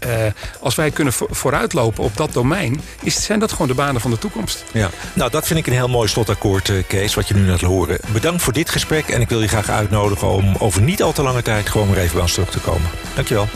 Uh, 0.06 0.12
als 0.60 0.76
wij 0.76 0.92
kunnen 0.92 1.14
vooruitlopen 1.14 2.04
op 2.04 2.18
dat 2.18 2.34
domein, 2.34 2.82
is, 3.02 3.24
zijn 3.24 3.40
dat 3.40 3.52
gewoon 3.52 3.68
de 3.68 3.74
banen 3.74 4.02
van 4.02 4.12
de 4.12 4.18
toekomst. 4.18 4.64
Ja, 4.72 4.90
nou 5.14 5.32
dat 5.32 5.48
vind 5.48 5.60
ik 5.60 5.68
een 5.68 5.74
heel 5.74 5.88
mooi 5.88 6.08
slotakkoord, 6.08 6.72
Kees, 6.88 7.14
wat 7.14 7.28
je 7.28 7.34
nu 7.34 7.48
laat 7.48 7.62
horen. 7.62 8.00
Bedankt 8.14 8.42
voor 8.42 8.54
dit 8.54 8.70
gesprek 8.70 9.08
en 9.08 9.22
ik 9.22 9.30
wil 9.30 9.42
je 9.42 9.48
graag 9.48 9.70
uitnodigen 9.70 10.28
om 10.28 10.56
over 10.60 10.82
niet 10.82 11.04
al 11.04 11.12
te 11.12 11.22
lange 11.22 11.42
tijd 11.42 11.70
gewoon 11.70 11.90
weer 11.90 12.00
even 12.00 12.14
bij 12.14 12.22
ons 12.22 12.34
terug 12.34 12.50
te 12.50 12.60
komen. 12.60 12.90
Dankjewel. 13.16 13.48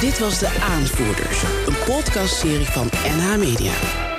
Dit 0.00 0.18
was 0.18 0.38
De 0.38 0.48
Aanvoerders, 0.60 1.42
een 1.42 1.84
podcastserie 1.86 2.66
van 2.66 2.90
NH 3.16 3.36
Media. 3.36 4.17